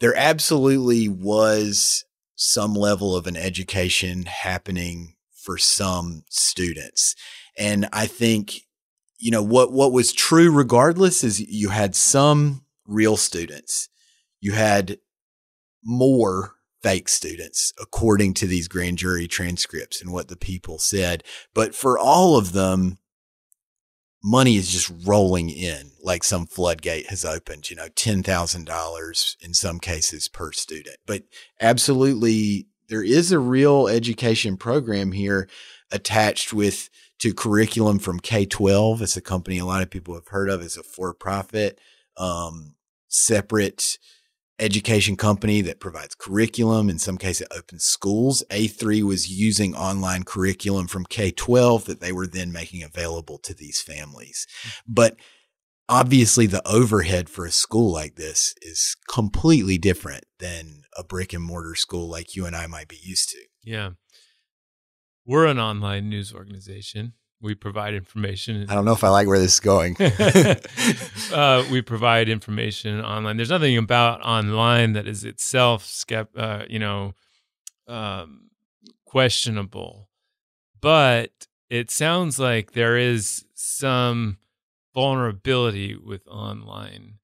there 0.00 0.14
absolutely 0.14 1.08
was 1.08 2.04
some 2.36 2.74
level 2.74 3.16
of 3.16 3.26
an 3.26 3.38
education 3.38 4.26
happening 4.26 5.14
for 5.32 5.56
some 5.56 6.24
students. 6.28 7.16
And 7.56 7.88
I 7.90 8.06
think 8.06 8.67
you 9.18 9.30
know 9.30 9.42
what 9.42 9.72
what 9.72 9.92
was 9.92 10.12
true 10.12 10.50
regardless 10.50 11.24
is 11.24 11.40
you 11.40 11.70
had 11.70 11.94
some 11.94 12.64
real 12.86 13.16
students. 13.16 13.88
You 14.40 14.52
had 14.52 14.98
more 15.84 16.54
fake 16.82 17.08
students 17.08 17.72
according 17.80 18.34
to 18.34 18.46
these 18.46 18.68
grand 18.68 18.98
jury 18.98 19.26
transcripts 19.26 20.00
and 20.00 20.12
what 20.12 20.28
the 20.28 20.36
people 20.36 20.78
said. 20.78 21.24
But 21.54 21.74
for 21.74 21.98
all 21.98 22.36
of 22.36 22.52
them 22.52 22.98
money 24.22 24.56
is 24.56 24.70
just 24.70 24.92
rolling 25.06 25.48
in 25.48 25.92
like 26.02 26.24
some 26.24 26.44
floodgate 26.44 27.08
has 27.08 27.24
opened 27.24 27.70
you 27.70 27.76
know 27.76 27.88
$10,000 27.88 29.36
in 29.40 29.54
some 29.54 29.80
cases 29.80 30.28
per 30.28 30.52
student. 30.52 30.96
But 31.06 31.24
absolutely 31.60 32.68
there 32.88 33.02
is 33.02 33.32
a 33.32 33.38
real 33.38 33.88
education 33.88 34.56
program 34.56 35.12
here 35.12 35.48
attached 35.90 36.52
with 36.52 36.90
to 37.18 37.34
curriculum 37.34 37.98
from 37.98 38.20
K 38.20 38.44
12. 38.44 39.02
It's 39.02 39.16
a 39.16 39.20
company 39.20 39.58
a 39.58 39.64
lot 39.64 39.82
of 39.82 39.90
people 39.90 40.14
have 40.14 40.28
heard 40.28 40.48
of. 40.48 40.62
It's 40.62 40.76
a 40.76 40.82
for 40.82 41.12
profit, 41.14 41.80
um, 42.16 42.74
separate 43.08 43.98
education 44.58 45.16
company 45.16 45.60
that 45.62 45.80
provides 45.80 46.14
curriculum. 46.14 46.90
In 46.90 46.98
some 46.98 47.16
cases, 47.16 47.42
it 47.42 47.56
opens 47.56 47.84
schools. 47.84 48.42
A3 48.50 49.02
was 49.02 49.30
using 49.30 49.74
online 49.74 50.24
curriculum 50.24 50.88
from 50.88 51.06
K 51.06 51.30
12 51.30 51.84
that 51.86 52.00
they 52.00 52.12
were 52.12 52.26
then 52.26 52.52
making 52.52 52.82
available 52.82 53.38
to 53.38 53.54
these 53.54 53.80
families. 53.80 54.46
But 54.86 55.16
obviously, 55.88 56.46
the 56.46 56.66
overhead 56.66 57.28
for 57.28 57.46
a 57.46 57.52
school 57.52 57.92
like 57.92 58.16
this 58.16 58.54
is 58.62 58.96
completely 59.08 59.78
different 59.78 60.24
than 60.38 60.82
a 60.96 61.04
brick 61.04 61.32
and 61.32 61.44
mortar 61.44 61.74
school 61.74 62.08
like 62.08 62.34
you 62.34 62.44
and 62.46 62.56
I 62.56 62.66
might 62.66 62.88
be 62.88 62.98
used 63.00 63.30
to. 63.30 63.38
Yeah. 63.62 63.90
We're 65.28 65.44
an 65.44 65.60
online 65.60 66.08
news 66.08 66.32
organization. 66.32 67.12
We 67.42 67.54
provide 67.54 67.92
information. 67.92 68.64
I 68.66 68.74
don't 68.74 68.86
know 68.86 68.94
if 68.94 69.04
I 69.04 69.10
like 69.10 69.28
where 69.28 69.38
this 69.38 69.52
is 69.52 69.60
going. 69.60 69.94
uh, 71.34 71.66
we 71.70 71.82
provide 71.82 72.30
information 72.30 73.04
online. 73.04 73.36
There's 73.36 73.50
nothing 73.50 73.76
about 73.76 74.22
online 74.22 74.94
that 74.94 75.06
is 75.06 75.24
itself, 75.24 75.84
skept, 75.84 76.28
uh, 76.34 76.64
you 76.70 76.78
know, 76.78 77.12
um, 77.86 78.48
questionable. 79.04 80.08
But 80.80 81.46
it 81.68 81.90
sounds 81.90 82.38
like 82.38 82.72
there 82.72 82.96
is 82.96 83.44
some 83.52 84.38
vulnerability 84.94 85.94
with 85.94 86.26
online 86.26 87.18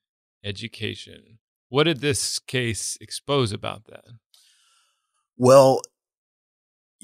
education. 0.45 1.38
What 1.71 1.85
did 1.85 2.03
this 2.03 2.38
case 2.38 2.99
expose 3.01 3.51
about 3.51 3.87
that? 3.87 4.05
Well, 5.38 5.81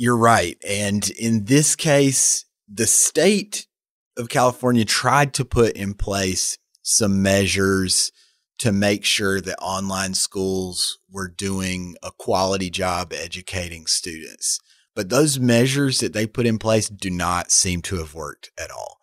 you're 0.01 0.17
right. 0.17 0.57
And 0.67 1.11
in 1.11 1.45
this 1.45 1.77
case, 1.77 2.47
the 2.67 2.87
state 2.87 3.67
of 4.17 4.31
California 4.31 4.87
tried 4.87 5.35
to 5.35 5.45
put 5.45 5.77
in 5.77 5.93
place 5.93 6.57
some 6.81 7.21
measures 7.21 8.11
to 8.61 8.73
make 8.73 9.05
sure 9.05 9.43
that 9.43 9.59
online 9.61 10.15
schools 10.15 10.99
were 11.11 11.29
doing 11.29 11.97
a 12.03 12.13
quality 12.13 12.71
job 12.71 13.13
educating 13.13 13.87
students. 13.87 14.59
But 14.97 15.11
those 15.11 15.39
measures 15.39 15.99
that 15.99 16.15
they 16.15 16.27
put 16.27 16.47
in 16.47 16.59
place 16.59 16.89
do 16.89 17.11
not 17.11 17.51
seem 17.51 17.83
to 17.83 17.97
have 17.97 18.15
worked 18.15 18.51
at 18.59 18.71
all. 18.71 19.01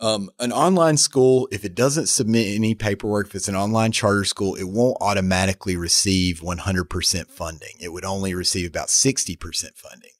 Um, 0.00 0.30
an 0.40 0.50
online 0.50 0.96
school, 0.96 1.46
if 1.52 1.64
it 1.64 1.76
doesn't 1.76 2.08
submit 2.08 2.56
any 2.56 2.74
paperwork, 2.74 3.28
if 3.28 3.36
it's 3.36 3.48
an 3.48 3.54
online 3.54 3.92
charter 3.92 4.24
school, 4.24 4.56
it 4.56 4.64
won't 4.64 4.96
automatically 5.00 5.76
receive 5.76 6.40
100% 6.40 7.30
funding. 7.30 7.76
It 7.78 7.92
would 7.92 8.04
only 8.04 8.34
receive 8.34 8.68
about 8.68 8.88
60% 8.88 9.38
funding. 9.76 10.10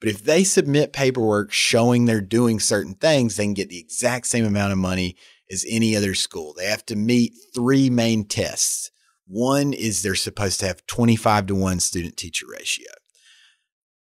But 0.00 0.08
if 0.08 0.24
they 0.24 0.44
submit 0.44 0.92
paperwork 0.92 1.52
showing 1.52 2.06
they're 2.06 2.20
doing 2.20 2.58
certain 2.58 2.94
things, 2.94 3.36
they 3.36 3.44
can 3.44 3.54
get 3.54 3.68
the 3.68 3.78
exact 3.78 4.26
same 4.26 4.46
amount 4.46 4.72
of 4.72 4.78
money 4.78 5.16
as 5.50 5.66
any 5.68 5.94
other 5.94 6.14
school. 6.14 6.54
They 6.56 6.66
have 6.66 6.86
to 6.86 6.96
meet 6.96 7.34
three 7.54 7.90
main 7.90 8.24
tests. 8.24 8.90
One 9.26 9.72
is 9.72 10.02
they're 10.02 10.14
supposed 10.14 10.60
to 10.60 10.66
have 10.66 10.86
25 10.86 11.46
to 11.46 11.54
1 11.54 11.80
student 11.80 12.16
teacher 12.16 12.46
ratio. 12.50 12.86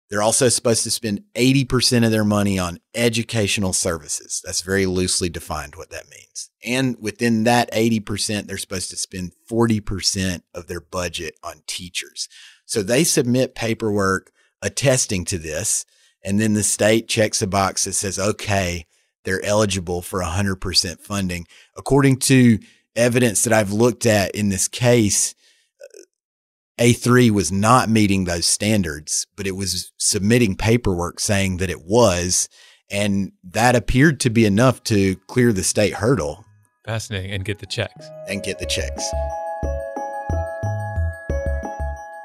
They're 0.09 0.23
also 0.23 0.49
supposed 0.49 0.85
to 0.85 0.91
spend 0.91 1.23
80% 1.35 2.05
of 2.05 2.13
their 2.13 2.25
money 2.25 2.59
on 2.61 2.79
educational 2.95 3.73
services. 3.73 4.41
That's 4.45 4.61
very 4.61 4.87
loosely 4.87 5.29
defined 5.29 5.75
what 5.75 5.91
that 5.91 6.09
means. 6.09 6.51
And 6.65 6.97
within 7.01 7.43
that 7.45 7.73
80%, 7.73 8.47
they're 8.47 8.57
supposed 8.57 8.91
to 8.91 8.97
spend 8.97 9.33
40% 9.51 10.43
of 10.55 10.69
their 10.69 10.81
budget 10.81 11.35
on 11.43 11.63
teachers. 11.67 12.29
So 12.67 12.83
they 12.83 13.03
submit 13.03 13.57
paperwork 13.57 14.31
attesting 14.63 15.25
to 15.27 15.39
this. 15.39 15.85
And 16.25 16.41
then 16.41 16.55
the 16.55 16.63
state 16.63 17.09
checks 17.09 17.43
a 17.43 17.47
box 17.47 17.85
that 17.85 17.93
says, 17.93 18.19
okay, 18.19 18.87
they're 19.25 19.45
eligible 19.45 20.03
for 20.03 20.21
100% 20.21 21.01
funding. 21.01 21.47
According 21.77 22.19
to 22.21 22.59
evidence 22.95 23.45
that 23.45 23.53
I've 23.53 23.73
looked 23.73 24.07
at 24.07 24.35
in 24.35 24.49
this 24.49 24.69
case, 24.69 25.35
uh, 25.81 26.83
A3 26.83 27.31
was 27.31 27.53
not 27.53 27.89
meeting 27.89 28.25
those 28.25 28.47
standards, 28.47 29.27
but 29.37 29.47
it 29.47 29.57
was 29.57 29.93
submitting 29.99 30.57
paperwork 30.57 31.21
saying 31.21 31.59
that 31.59 31.71
it 31.71 31.83
was. 31.85 32.49
And 32.91 33.33
that 33.45 33.75
appeared 33.75 34.21
to 34.21 34.31
be 34.31 34.47
enough 34.47 34.83
to 34.85 35.17
clear 35.27 35.53
the 35.53 35.65
state 35.65 35.95
hurdle. 35.95 36.45
Fascinating. 36.85 37.33
And 37.33 37.45
get 37.45 37.59
the 37.59 37.67
checks. 37.67 38.07
And 38.29 38.43
get 38.45 38.61
the 38.61 38.67
checks. 38.67 39.05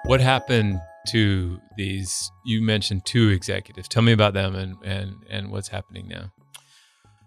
What 0.05 0.21
happened 0.21 0.81
to 1.09 1.59
these? 1.77 2.31
You 2.45 2.61
mentioned 2.61 3.05
two 3.05 3.29
executives. 3.29 3.87
Tell 3.87 4.03
me 4.03 4.11
about 4.11 4.33
them 4.33 4.55
and, 4.55 4.75
and, 4.83 5.15
and 5.29 5.51
what's 5.51 5.69
happening 5.69 6.07
now. 6.07 6.31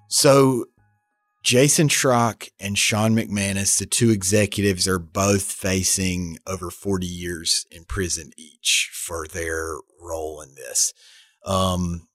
So 0.09 0.67
Jason 1.45 1.89
Schrock 1.89 2.49
and 2.59 2.79
Sean 2.79 3.15
McManus, 3.15 3.79
the 3.79 3.85
two 3.85 4.11
executives, 4.11 4.89
are 4.89 4.99
both 4.99 5.43
facing 5.43 6.39
over 6.47 6.71
40 6.71 7.07
years 7.07 7.67
in 7.71 7.85
prison 7.85 8.31
each 8.39 8.91
for 8.95 9.27
their 9.27 9.77
role 10.01 10.41
in 10.41 10.55
this. 10.55 10.95
Um, 11.45 12.09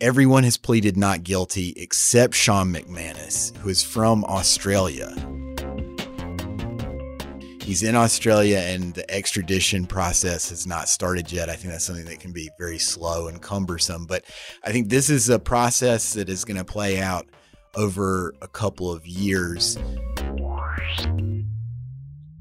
everyone 0.00 0.44
has 0.44 0.56
pleaded 0.56 0.96
not 0.96 1.24
guilty 1.24 1.74
except 1.76 2.34
Sean 2.34 2.72
McManus, 2.72 3.56
who 3.56 3.68
is 3.68 3.82
from 3.82 4.24
Australia. 4.24 5.12
He's 7.70 7.84
in 7.84 7.94
Australia 7.94 8.58
and 8.58 8.92
the 8.94 9.08
extradition 9.08 9.86
process 9.86 10.50
has 10.50 10.66
not 10.66 10.88
started 10.88 11.30
yet. 11.30 11.48
I 11.48 11.54
think 11.54 11.70
that's 11.70 11.84
something 11.84 12.06
that 12.06 12.18
can 12.18 12.32
be 12.32 12.50
very 12.58 12.80
slow 12.80 13.28
and 13.28 13.40
cumbersome. 13.40 14.06
But 14.06 14.24
I 14.64 14.72
think 14.72 14.88
this 14.88 15.08
is 15.08 15.28
a 15.28 15.38
process 15.38 16.14
that 16.14 16.28
is 16.28 16.44
going 16.44 16.56
to 16.56 16.64
play 16.64 17.00
out 17.00 17.28
over 17.76 18.34
a 18.42 18.48
couple 18.48 18.90
of 18.90 19.06
years. 19.06 19.78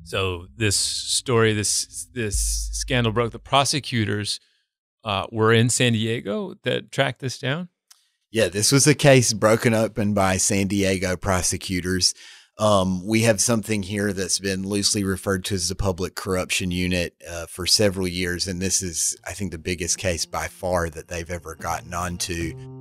So 0.03 0.47
this 0.57 0.75
story, 0.75 1.53
this 1.53 2.07
this 2.11 2.69
scandal 2.71 3.13
broke. 3.13 3.31
The 3.31 3.37
prosecutors 3.37 4.39
uh, 5.03 5.27
were 5.31 5.53
in 5.53 5.69
San 5.69 5.93
Diego 5.93 6.55
that 6.63 6.91
tracked 6.91 7.19
this 7.19 7.37
down. 7.37 7.69
Yeah, 8.31 8.47
this 8.47 8.71
was 8.71 8.87
a 8.87 8.95
case 8.95 9.33
broken 9.33 9.75
open 9.75 10.15
by 10.15 10.37
San 10.37 10.65
Diego 10.65 11.15
prosecutors. 11.15 12.15
Um, 12.59 13.05
we 13.07 13.21
have 13.21 13.39
something 13.39 13.83
here 13.83 14.11
that's 14.11 14.37
been 14.37 14.67
loosely 14.67 15.05
referred 15.05 15.45
to 15.45 15.55
as 15.55 15.69
the 15.69 15.75
public 15.75 16.15
corruption 16.15 16.71
unit 16.71 17.15
uh, 17.27 17.45
for 17.45 17.65
several 17.65 18.05
years. 18.05 18.47
And 18.47 18.61
this 18.61 18.81
is, 18.81 19.17
I 19.25 19.31
think, 19.31 19.51
the 19.51 19.57
biggest 19.57 19.97
case 19.97 20.25
by 20.25 20.47
far 20.47 20.89
that 20.89 21.07
they've 21.07 21.29
ever 21.29 21.55
gotten 21.55 21.93
onto. 21.93 22.78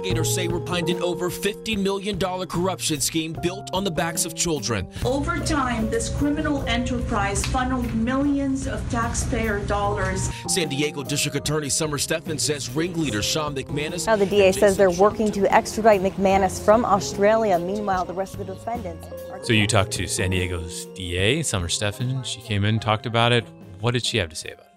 Investigators 0.00 0.34
say 0.34 0.48
were 0.48 0.60
behind 0.60 0.88
an 0.88 1.02
over 1.02 1.28
$50 1.30 1.76
million 1.78 2.18
corruption 2.18 3.00
scheme 3.00 3.36
built 3.42 3.68
on 3.72 3.84
the 3.84 3.90
backs 3.90 4.24
of 4.24 4.34
children. 4.34 4.88
Over 5.04 5.38
time, 5.38 5.90
this 5.90 6.08
criminal 6.08 6.66
enterprise 6.66 7.44
funneled 7.46 7.92
millions 7.94 8.66
of 8.66 8.88
taxpayer 8.90 9.60
dollars. 9.66 10.30
San 10.48 10.68
Diego 10.68 11.02
District 11.02 11.36
Attorney 11.36 11.68
Summer 11.68 11.98
Stephan 11.98 12.38
says 12.38 12.70
ringleader 12.70 13.22
Sean 13.22 13.54
McManus. 13.54 14.06
Now, 14.06 14.16
the 14.16 14.26
DA 14.26 14.52
says 14.52 14.76
they're 14.76 14.90
working 14.90 15.30
to 15.32 15.52
extradite 15.52 16.00
McManus 16.00 16.64
from 16.64 16.84
Australia. 16.84 17.58
Meanwhile, 17.58 18.06
the 18.06 18.14
rest 18.14 18.34
of 18.34 18.46
the 18.46 18.54
defendants. 18.54 19.06
so, 19.42 19.52
you 19.52 19.66
talked 19.66 19.92
to 19.92 20.06
San 20.06 20.30
Diego's 20.30 20.86
DA, 20.94 21.42
Summer 21.42 21.68
Stephan. 21.68 22.22
She 22.22 22.40
came 22.40 22.64
in, 22.64 22.80
talked 22.80 23.06
about 23.06 23.32
it. 23.32 23.44
What 23.80 23.92
did 23.92 24.04
she 24.04 24.18
have 24.18 24.28
to 24.30 24.36
say 24.36 24.50
about 24.50 24.66
it? 24.66 24.70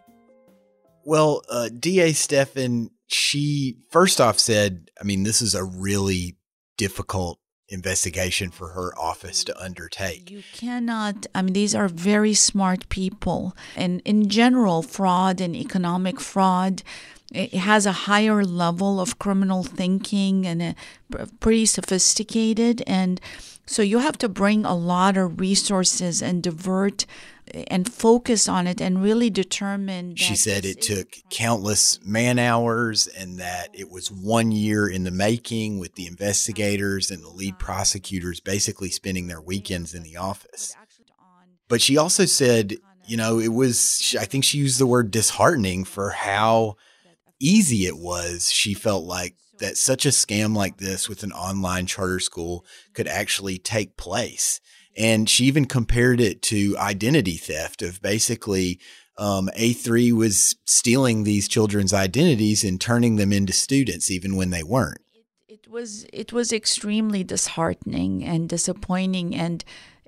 Well, 1.05 1.41
uh, 1.49 1.69
DA 1.77 2.13
Stephan 2.13 2.89
she 3.13 3.77
first 3.89 4.19
off 4.19 4.39
said, 4.39 4.89
I 4.99 5.03
mean, 5.03 5.23
this 5.23 5.41
is 5.41 5.55
a 5.55 5.63
really 5.63 6.37
difficult 6.77 7.39
investigation 7.69 8.51
for 8.51 8.69
her 8.69 8.97
office 8.97 9.43
to 9.45 9.61
undertake. 9.61 10.29
You 10.29 10.43
cannot, 10.53 11.25
I 11.33 11.41
mean, 11.41 11.53
these 11.53 11.73
are 11.73 11.87
very 11.87 12.33
smart 12.33 12.87
people. 12.89 13.55
And 13.75 14.01
in 14.05 14.29
general, 14.29 14.81
fraud 14.81 15.41
and 15.41 15.55
economic 15.55 16.19
fraud. 16.19 16.83
It 17.33 17.53
has 17.55 17.87
a 17.87 17.91
higher 17.91 18.43
level 18.43 18.99
of 18.99 19.17
criminal 19.17 19.63
thinking 19.63 20.45
and 20.45 20.61
uh, 20.61 20.73
a, 21.17 21.27
pretty 21.39 21.65
sophisticated. 21.65 22.83
And 22.85 23.19
so 23.65 23.81
you 23.81 23.99
have 23.99 24.19
to 24.19 24.29
bring 24.29 24.65
a 24.65 24.75
lot 24.75 25.17
of 25.17 25.39
resources 25.39 26.21
and 26.21 26.43
divert 26.43 27.07
and 27.67 27.91
focus 27.91 28.47
on 28.47 28.67
it 28.67 28.81
and 28.81 29.01
really 29.01 29.29
determine. 29.29 30.15
She 30.15 30.35
said 30.35 30.65
it 30.65 30.81
took 30.81 31.07
countless 31.29 31.99
man 32.03 32.39
hours 32.39 33.07
and 33.07 33.39
that 33.39 33.69
it 33.73 33.89
was 33.89 34.11
one 34.11 34.51
year 34.51 34.87
in 34.87 35.03
the 35.03 35.11
making 35.11 35.79
with 35.79 35.95
the 35.95 36.07
investigators 36.07 37.11
and 37.11 37.23
the 37.23 37.29
lead 37.29 37.59
prosecutors 37.59 38.39
basically 38.39 38.89
spending 38.89 39.27
their 39.27 39.41
weekends 39.41 39.93
in 39.93 40.03
the 40.03 40.17
office. 40.17 40.75
But 41.67 41.81
she 41.81 41.97
also 41.97 42.25
said, 42.25 42.75
you 43.05 43.17
know, 43.17 43.39
it 43.39 43.53
was, 43.53 44.15
I 44.19 44.25
think 44.25 44.43
she 44.43 44.57
used 44.57 44.79
the 44.79 44.87
word 44.87 45.11
disheartening 45.11 45.83
for 45.83 46.11
how 46.11 46.75
easy 47.39 47.85
it 47.85 47.97
was. 47.97 48.51
She 48.51 48.73
felt 48.73 49.03
like 49.03 49.35
that 49.59 49.77
such 49.77 50.05
a 50.05 50.09
scam 50.09 50.55
like 50.55 50.77
this 50.77 51.07
with 51.07 51.23
an 51.23 51.31
online 51.31 51.85
charter 51.85 52.19
school 52.19 52.65
could 52.93 53.07
actually 53.07 53.57
take 53.57 53.97
place. 53.97 54.59
And 54.97 55.29
she 55.29 55.45
even 55.45 55.65
compared 55.65 56.21
it 56.21 56.41
to 56.43 56.75
identity 56.77 57.37
theft 57.37 57.81
of 57.81 58.01
basically 58.01 58.79
um, 59.17 59.49
A3 59.57 60.11
was 60.13 60.55
stealing 60.65 61.23
these 61.23 61.47
children's 61.47 61.93
identities 61.93 62.63
and 62.63 62.79
turning 62.79 63.15
them 63.15 63.33
into 63.33 63.53
students 63.53 64.11
even 64.11 64.35
when 64.35 64.49
they 64.49 64.63
weren't. 64.63 65.01
It, 65.47 65.67
was 65.69 66.05
it 66.13 66.31
was 66.31 66.51
extremely 66.51 67.23
disheartening 67.23 68.23
and 68.23 68.47
disappointing 68.49 69.35
and 69.35 69.63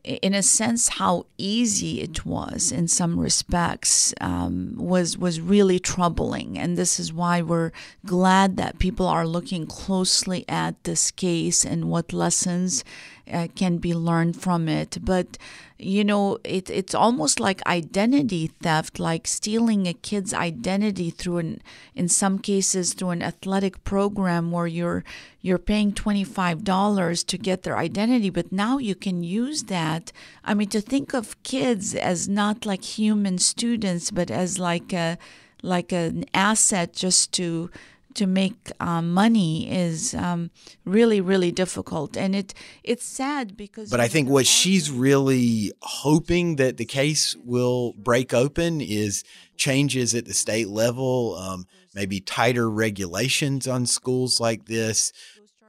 in 0.06 0.36
a 0.36 0.44
sense, 0.44 0.88
how 0.88 1.26
easy 1.38 2.02
it 2.02 2.26
was 2.26 2.72
in 2.72 2.88
some 2.88 3.20
respects 3.20 4.14
um, 4.22 4.76
was 4.78 5.18
was 5.18 5.42
really 5.42 5.80
troubling, 5.80 6.60
and 6.60 6.78
this 6.78 7.00
is 7.00 7.12
why 7.12 7.42
we're 7.42 7.72
glad 8.06 8.56
that 8.58 8.78
people 8.78 9.08
are 9.08 9.26
looking 9.26 9.66
closely 9.66 10.46
at 10.48 10.84
this 10.84 11.10
case 11.10 11.66
and 11.66 11.90
what 11.90 12.14
lessons 12.14 12.84
uh, 13.32 13.48
can 13.56 13.78
be 13.78 13.94
learned 13.94 14.42
from 14.42 14.68
it. 14.68 14.98
But 15.02 15.38
you 15.78 16.04
know, 16.04 16.38
it, 16.44 16.70
it's 16.70 16.96
almost 16.96 17.40
like 17.40 17.66
identity 17.68 18.48
theft, 18.62 18.98
like 18.98 19.28
stealing 19.28 19.88
a 19.88 19.94
kid's 19.94 20.34
identity 20.34 21.10
through 21.10 21.38
an, 21.40 21.62
in 21.94 22.08
some 22.08 22.40
cases, 22.40 22.94
through 22.94 23.10
an 23.10 23.22
athletic 23.22 23.84
program 23.84 24.52
where 24.52 24.68
you're 24.68 25.04
you're 25.42 25.58
paying 25.58 25.94
twenty 25.94 26.24
five 26.24 26.64
dollars 26.64 27.24
to 27.26 27.38
get 27.38 27.64
their 27.64 27.78
identity, 27.78 28.30
but 28.30 28.52
now 28.52 28.78
you 28.78 28.96
can 28.96 29.24
use 29.24 29.64
that. 29.64 30.12
I 30.44 30.54
mean, 30.54 30.70
to 30.70 30.82
think 30.82 31.14
of 31.14 31.42
kids 31.44 31.94
as 31.94 32.28
not 32.28 32.66
like 32.66 32.84
human 32.84 33.38
students, 33.38 34.12
but 34.12 34.32
as 34.32 34.60
like 34.60 34.94
a 34.94 35.18
like 35.62 35.92
an 35.92 36.26
asset 36.34 36.94
just 36.94 37.32
to 37.34 37.70
to 38.16 38.26
make 38.26 38.72
um, 38.80 39.14
money 39.14 39.72
is 39.72 40.14
um, 40.16 40.50
really 40.86 41.22
really 41.22 41.52
difficult 41.52 42.18
and 42.18 42.36
it 42.36 42.54
it's 42.84 43.06
sad 43.06 43.56
because 43.56 43.90
but 43.90 44.00
i 44.00 44.08
think 44.08 44.30
what 44.30 44.48
she's 44.48 44.90
really 44.90 45.72
hoping 45.82 46.56
that 46.56 46.78
the 46.78 46.86
case 46.86 47.36
will 47.44 47.94
break 47.94 48.34
open 48.34 48.82
is 48.82 49.24
changes 49.58 50.14
at 50.16 50.26
the 50.26 50.34
state 50.34 50.68
level 50.68 51.36
um, 51.36 51.66
maybe 51.94 52.20
tighter 52.20 52.70
regulations 52.70 53.68
on 53.68 53.86
schools 53.86 54.40
like 54.40 54.66
this 54.66 55.12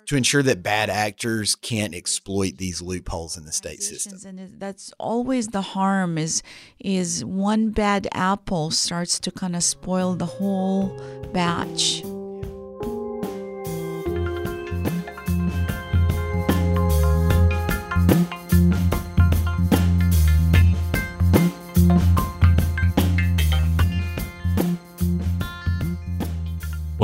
to 0.07 0.17
ensure 0.17 0.43
that 0.43 0.63
bad 0.63 0.89
actors 0.89 1.57
can't 1.57 1.95
exploit 1.95 2.57
these 2.59 2.81
loopholes 2.81 3.37
in 3.37 3.45
the 3.45 3.53
state 3.53 3.83
system. 3.83 4.19
And 4.25 4.61
that's 4.61 4.93
always 4.99 5.49
the 5.49 5.61
harm 5.61 6.17
is 6.17 6.43
is 6.79 7.25
one 7.25 7.71
bad 7.71 8.09
apple 8.13 8.71
starts 8.71 9.19
to 9.21 9.31
kind 9.31 9.57
of 9.57 9.63
spoil 9.63 10.15
the 10.15 10.27
whole 10.27 10.97
batch. 11.33 12.03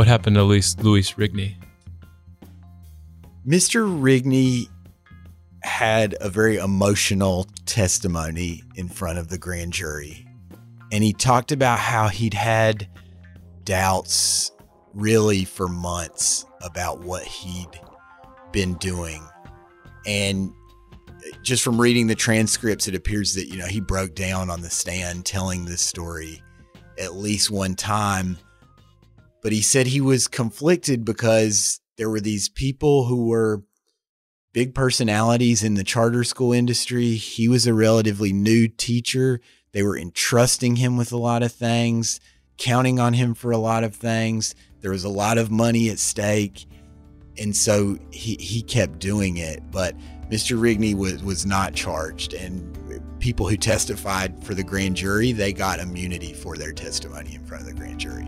What 0.02 0.08
happened 0.08 0.34
to 0.34 0.42
Luis, 0.42 0.76
Luis 0.80 1.12
Rigney? 1.12 1.54
Mr. 3.46 3.86
Rigney 3.86 4.66
had 5.62 6.16
a 6.20 6.28
very 6.28 6.56
emotional 6.56 7.46
testimony 7.66 8.64
in 8.74 8.88
front 8.88 9.20
of 9.20 9.28
the 9.28 9.38
grand 9.38 9.72
jury. 9.72 10.26
And 10.90 11.04
he 11.04 11.12
talked 11.12 11.52
about 11.52 11.78
how 11.78 12.08
he'd 12.08 12.34
had 12.34 12.88
doubts 13.62 14.50
really 14.92 15.44
for 15.44 15.68
months 15.68 16.46
about 16.62 17.02
what 17.02 17.22
he'd 17.22 17.80
been 18.50 18.74
doing. 18.78 19.24
And 20.04 20.52
just 21.44 21.62
from 21.62 21.80
reading 21.80 22.08
the 22.08 22.16
transcripts, 22.16 22.88
it 22.88 22.96
appears 22.96 23.34
that, 23.36 23.46
you 23.46 23.56
know, 23.56 23.68
he 23.68 23.78
broke 23.78 24.16
down 24.16 24.50
on 24.50 24.62
the 24.62 24.70
stand 24.70 25.26
telling 25.26 25.64
this 25.64 25.80
story 25.80 26.42
at 26.98 27.14
least 27.14 27.52
one 27.52 27.76
time. 27.76 28.36
But 29.42 29.52
he 29.52 29.60
said 29.60 29.88
he 29.88 30.00
was 30.00 30.28
conflicted 30.28 31.04
because 31.04 31.80
there 31.98 32.08
were 32.08 32.20
these 32.20 32.48
people 32.48 33.06
who 33.06 33.26
were 33.26 33.64
big 34.52 34.74
personalities 34.74 35.62
in 35.62 35.74
the 35.74 35.84
charter 35.84 36.24
school 36.24 36.52
industry. 36.52 37.14
He 37.14 37.48
was 37.48 37.66
a 37.66 37.74
relatively 37.74 38.32
new 38.32 38.68
teacher. 38.68 39.40
They 39.72 39.82
were 39.82 39.98
entrusting 39.98 40.76
him 40.76 40.96
with 40.96 41.12
a 41.12 41.16
lot 41.16 41.42
of 41.42 41.52
things, 41.52 42.20
counting 42.58 43.00
on 43.00 43.14
him 43.14 43.34
for 43.34 43.50
a 43.50 43.58
lot 43.58 43.84
of 43.84 43.94
things. 43.94 44.54
There 44.80 44.90
was 44.90 45.04
a 45.04 45.08
lot 45.08 45.38
of 45.38 45.50
money 45.50 45.88
at 45.90 45.98
stake. 45.98 46.66
And 47.38 47.56
so 47.56 47.98
he, 48.10 48.36
he 48.36 48.62
kept 48.62 48.98
doing 48.98 49.38
it. 49.38 49.62
But 49.70 49.96
Mr. 50.30 50.58
Rigney 50.58 50.94
was, 50.94 51.22
was 51.22 51.46
not 51.46 51.74
charged. 51.74 52.34
And 52.34 52.76
people 53.18 53.48
who 53.48 53.56
testified 53.56 54.44
for 54.44 54.54
the 54.54 54.62
grand 54.62 54.96
jury, 54.96 55.32
they 55.32 55.52
got 55.52 55.80
immunity 55.80 56.34
for 56.34 56.56
their 56.56 56.72
testimony 56.72 57.34
in 57.34 57.44
front 57.44 57.62
of 57.62 57.68
the 57.68 57.74
grand 57.74 57.98
jury. 57.98 58.26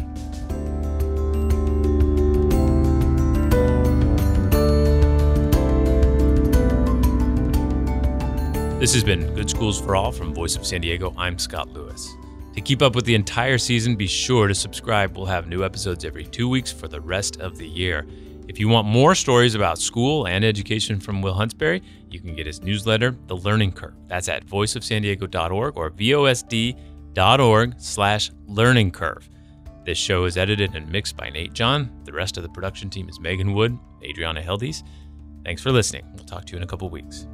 This 8.85 8.93
has 8.93 9.03
been 9.03 9.35
Good 9.35 9.49
Schools 9.49 9.81
for 9.81 9.97
All 9.97 10.13
from 10.13 10.35
Voice 10.35 10.57
of 10.57 10.67
San 10.67 10.83
Diego. 10.83 11.15
I'm 11.17 11.39
Scott 11.39 11.73
Lewis. 11.73 12.15
To 12.53 12.61
keep 12.61 12.83
up 12.83 12.95
with 12.95 13.07
the 13.07 13.15
entire 13.15 13.57
season, 13.57 13.97
be 13.97 14.07
sure 14.07 14.47
to 14.47 14.55
subscribe. 14.55 15.17
We'll 15.17 15.25
have 15.25 15.49
new 15.49 15.65
episodes 15.65 16.05
every 16.05 16.27
two 16.27 16.51
weeks 16.51 16.71
for 16.71 16.87
the 16.87 17.01
rest 17.01 17.41
of 17.41 17.57
the 17.57 17.67
year. 17.67 18.07
If 18.47 18.61
you 18.61 18.69
want 18.69 18.87
more 18.87 19.15
stories 19.15 19.55
about 19.55 19.79
school 19.79 20.27
and 20.27 20.45
education 20.45 21.01
from 21.01 21.23
Will 21.23 21.33
Huntsberry, 21.33 21.81
you 22.11 22.21
can 22.21 22.37
get 22.37 22.47
his 22.47 22.61
newsletter, 22.61 23.17
The 23.27 23.37
Learning 23.37 23.73
Curve. 23.73 23.95
That's 24.07 24.29
at 24.29 24.45
voiceofsandiego.org 24.45 25.79
or 25.79 25.91
vosd.org 25.91 27.75
slash 27.79 28.31
learning 28.47 28.91
curve. 28.91 29.31
This 29.87 29.97
show 29.97 30.27
is 30.27 30.37
edited 30.37 30.75
and 30.75 30.93
mixed 30.93 31.17
by 31.17 31.31
Nate 31.31 31.55
John. 31.55 31.91
The 32.05 32.13
rest 32.13 32.37
of 32.37 32.43
the 32.43 32.51
production 32.51 32.91
team 32.91 33.09
is 33.09 33.19
Megan 33.19 33.55
Wood, 33.55 33.79
Adriana 34.03 34.43
Heldiz. 34.43 34.83
Thanks 35.43 35.63
for 35.63 35.73
listening. 35.73 36.05
We'll 36.15 36.27
talk 36.27 36.45
to 36.45 36.53
you 36.53 36.59
in 36.59 36.65
a 36.65 36.67
couple 36.67 36.91
weeks. 36.91 37.27